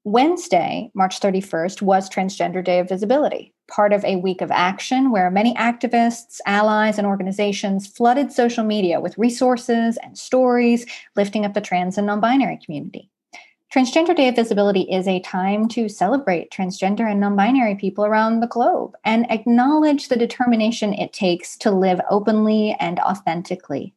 [0.04, 5.30] Wednesday, March 31st, was Transgender Day of Visibility, part of a week of action where
[5.30, 10.86] many activists, allies, and organizations flooded social media with resources and stories
[11.16, 13.10] lifting up the trans and non binary community.
[13.72, 18.40] Transgender Day of Visibility is a time to celebrate transgender and non binary people around
[18.40, 23.94] the globe and acknowledge the determination it takes to live openly and authentically.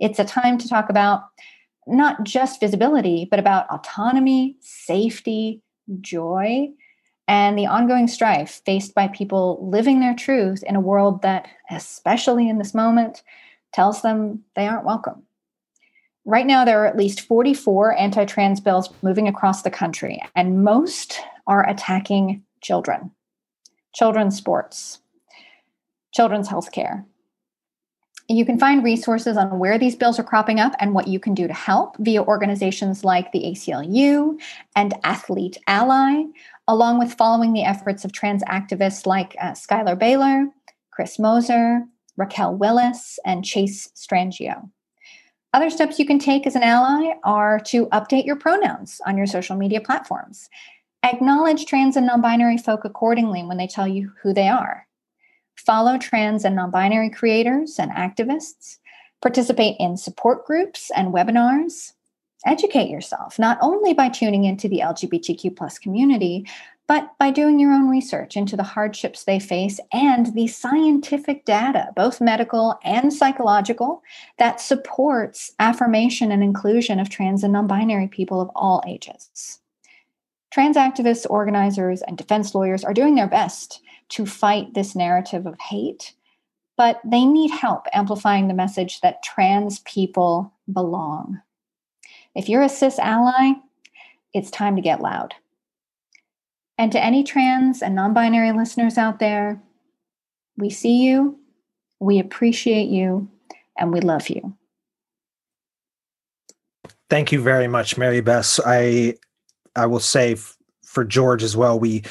[0.00, 1.26] It's a time to talk about
[1.86, 5.62] not just visibility, but about autonomy, safety,
[6.00, 6.70] joy,
[7.28, 12.48] and the ongoing strife faced by people living their truth in a world that, especially
[12.48, 13.22] in this moment,
[13.72, 15.22] tells them they aren't welcome.
[16.26, 20.64] Right now, there are at least 44 anti trans bills moving across the country, and
[20.64, 23.10] most are attacking children,
[23.94, 25.00] children's sports,
[26.14, 27.04] children's healthcare.
[28.26, 31.34] You can find resources on where these bills are cropping up and what you can
[31.34, 34.40] do to help via organizations like the ACLU
[34.74, 36.22] and Athlete Ally,
[36.66, 40.46] along with following the efforts of trans activists like uh, Schuyler Bailar,
[40.90, 41.82] Chris Mosier,
[42.16, 44.70] Raquel Willis, and Chase Strangio.
[45.54, 49.28] Other steps you can take as an ally are to update your pronouns on your
[49.28, 50.50] social media platforms.
[51.04, 54.88] Acknowledge trans and non binary folk accordingly when they tell you who they are.
[55.54, 58.78] Follow trans and non binary creators and activists.
[59.22, 61.92] Participate in support groups and webinars.
[62.44, 66.44] Educate yourself, not only by tuning into the LGBTQ plus community,
[66.86, 71.88] but by doing your own research into the hardships they face and the scientific data,
[71.96, 74.02] both medical and psychological,
[74.38, 79.60] that supports affirmation and inclusion of trans and non binary people of all ages.
[80.52, 83.80] Trans activists, organizers, and defense lawyers are doing their best
[84.10, 86.14] to fight this narrative of hate,
[86.76, 91.40] but they need help amplifying the message that trans people belong.
[92.34, 93.54] If you're a cis ally,
[94.34, 95.34] it's time to get loud.
[96.76, 99.62] And to any trans and non binary listeners out there,
[100.56, 101.38] we see you,
[102.00, 103.28] we appreciate you,
[103.78, 104.56] and we love you.
[107.10, 108.58] Thank you very much, Mary Bess.
[108.64, 109.14] I
[109.76, 112.02] I will say f- for George as well, we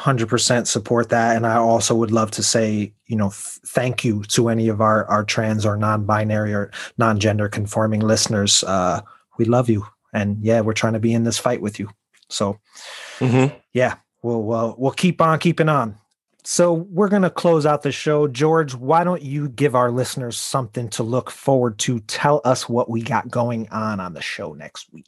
[0.00, 4.22] 100% support that and i also would love to say you know f- thank you
[4.24, 9.02] to any of our our trans or non-binary or non-gender conforming listeners uh
[9.36, 11.86] we love you and yeah we're trying to be in this fight with you
[12.30, 12.58] so
[13.18, 13.54] Mm-hmm.
[13.74, 15.96] yeah we'll we'll, we'll keep on keeping on
[16.42, 20.38] so we're going to close out the show george why don't you give our listeners
[20.38, 24.52] something to look forward to tell us what we got going on on the show
[24.54, 25.06] next week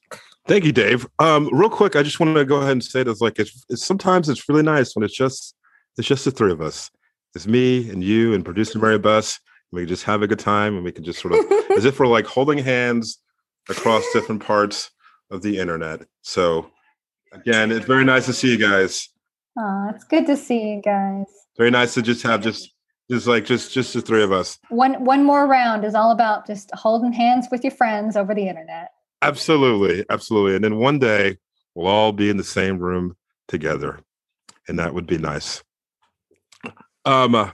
[0.49, 1.07] Thank you, Dave.
[1.21, 3.87] Um, real quick, I just want to go ahead and say this: like, it's, it's
[3.87, 5.55] sometimes it's really nice when it's just
[5.97, 6.91] it's just the three of us.
[7.37, 9.39] It's me and you and producer Mary Bess.
[9.71, 11.45] We just have a good time and we can just sort of
[11.77, 13.19] as if we're like holding hands
[13.69, 14.91] across different parts
[15.31, 16.01] of the internet.
[16.23, 16.73] So
[17.33, 19.09] again, it's very nice to see you guys.
[19.59, 21.27] Oh, it's good to see you guys.
[21.57, 22.73] Very nice to just have just
[23.11, 24.59] just like just just the three of us.
[24.69, 28.49] One one more round is all about just holding hands with your friends over the
[28.49, 28.89] internet.
[29.21, 30.57] Absolutely, absolutely.
[30.57, 31.39] And then one day
[31.75, 33.17] we'll all be in the same room
[33.49, 34.01] together,
[34.69, 35.63] and that would be nice.
[37.05, 37.35] Um.
[37.35, 37.51] Uh,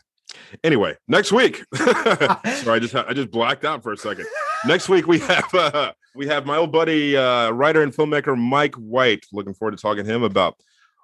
[0.63, 1.65] anyway, next week.
[1.75, 4.27] Sorry, I just I just blacked out for a second.
[4.67, 8.75] Next week we have uh, we have my old buddy uh, writer and filmmaker Mike
[8.75, 9.25] White.
[9.33, 10.57] Looking forward to talking to him about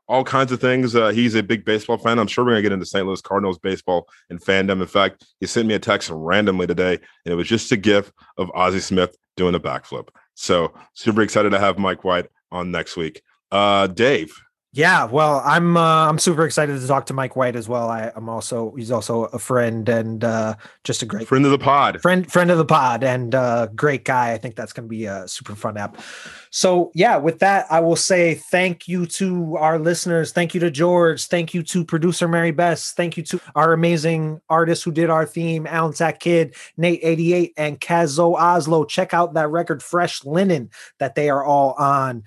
[0.08, 0.96] all kinds of things.
[0.96, 2.18] Uh, he's a big baseball fan.
[2.18, 3.06] I'm sure we're gonna get into St.
[3.06, 4.82] Louis Cardinals baseball and fandom.
[4.82, 8.12] In fact, he sent me a text randomly today, and it was just a gif
[8.36, 10.08] of Ozzie Smith doing a backflip.
[10.34, 13.22] So super excited to have Mike White on next week.
[13.52, 14.34] Uh, Dave.
[14.76, 17.88] Yeah, well, I'm uh, I'm super excited to talk to Mike White as well.
[17.88, 21.60] I, I'm also he's also a friend and uh, just a great friend of the
[21.60, 24.32] pod, friend friend of the pod, and uh, great guy.
[24.32, 26.00] I think that's going to be a super fun app.
[26.50, 30.32] So yeah, with that, I will say thank you to our listeners.
[30.32, 31.26] Thank you to George.
[31.26, 32.90] Thank you to producer Mary Bess.
[32.90, 37.52] Thank you to our amazing artists who did our theme, Alan Sack Kid, Nate 88,
[37.56, 38.84] and Kazo Oslo.
[38.84, 42.24] Check out that record, Fresh Linen, that they are all on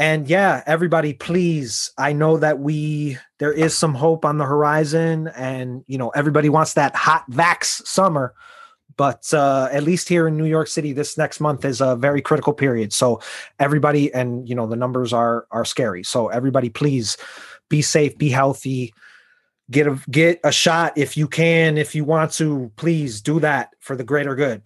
[0.00, 5.28] and yeah everybody please i know that we there is some hope on the horizon
[5.36, 8.34] and you know everybody wants that hot vax summer
[8.96, 12.20] but uh, at least here in new york city this next month is a very
[12.20, 12.92] critical period.
[12.92, 13.22] So
[13.58, 16.02] everybody and you know the numbers are are scary.
[16.02, 17.16] So everybody please
[17.70, 18.92] be safe be healthy
[19.70, 23.70] get a get a shot if you can if you want to please do that
[23.78, 24.62] for the greater good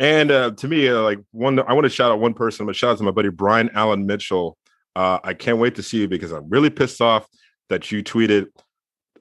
[0.00, 2.62] and uh, to me, uh, like one, I want to shout out one person.
[2.62, 4.56] I'm gonna shout out to my buddy Brian Allen Mitchell.
[4.94, 7.26] Uh, I can't wait to see you because I'm really pissed off
[7.68, 8.46] that you tweeted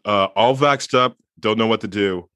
[0.05, 2.29] uh, all vaxxed up, don't know what to do,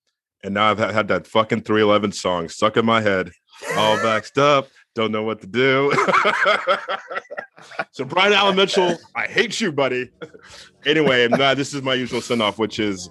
[0.43, 3.31] and now I've had that fucking 311 song stuck in my head.
[3.75, 5.93] All vaxxed up, don't know what to do.
[7.91, 10.09] so Brian Allen Mitchell, I hate you, buddy.
[10.85, 13.09] anyway, nah, this is my usual send off, which is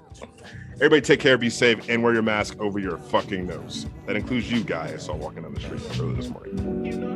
[0.80, 3.84] Everybody take care, be safe, and wear your mask over your fucking nose.
[4.06, 6.86] That includes you, guy I saw walking down the street earlier this morning.
[6.86, 7.10] You know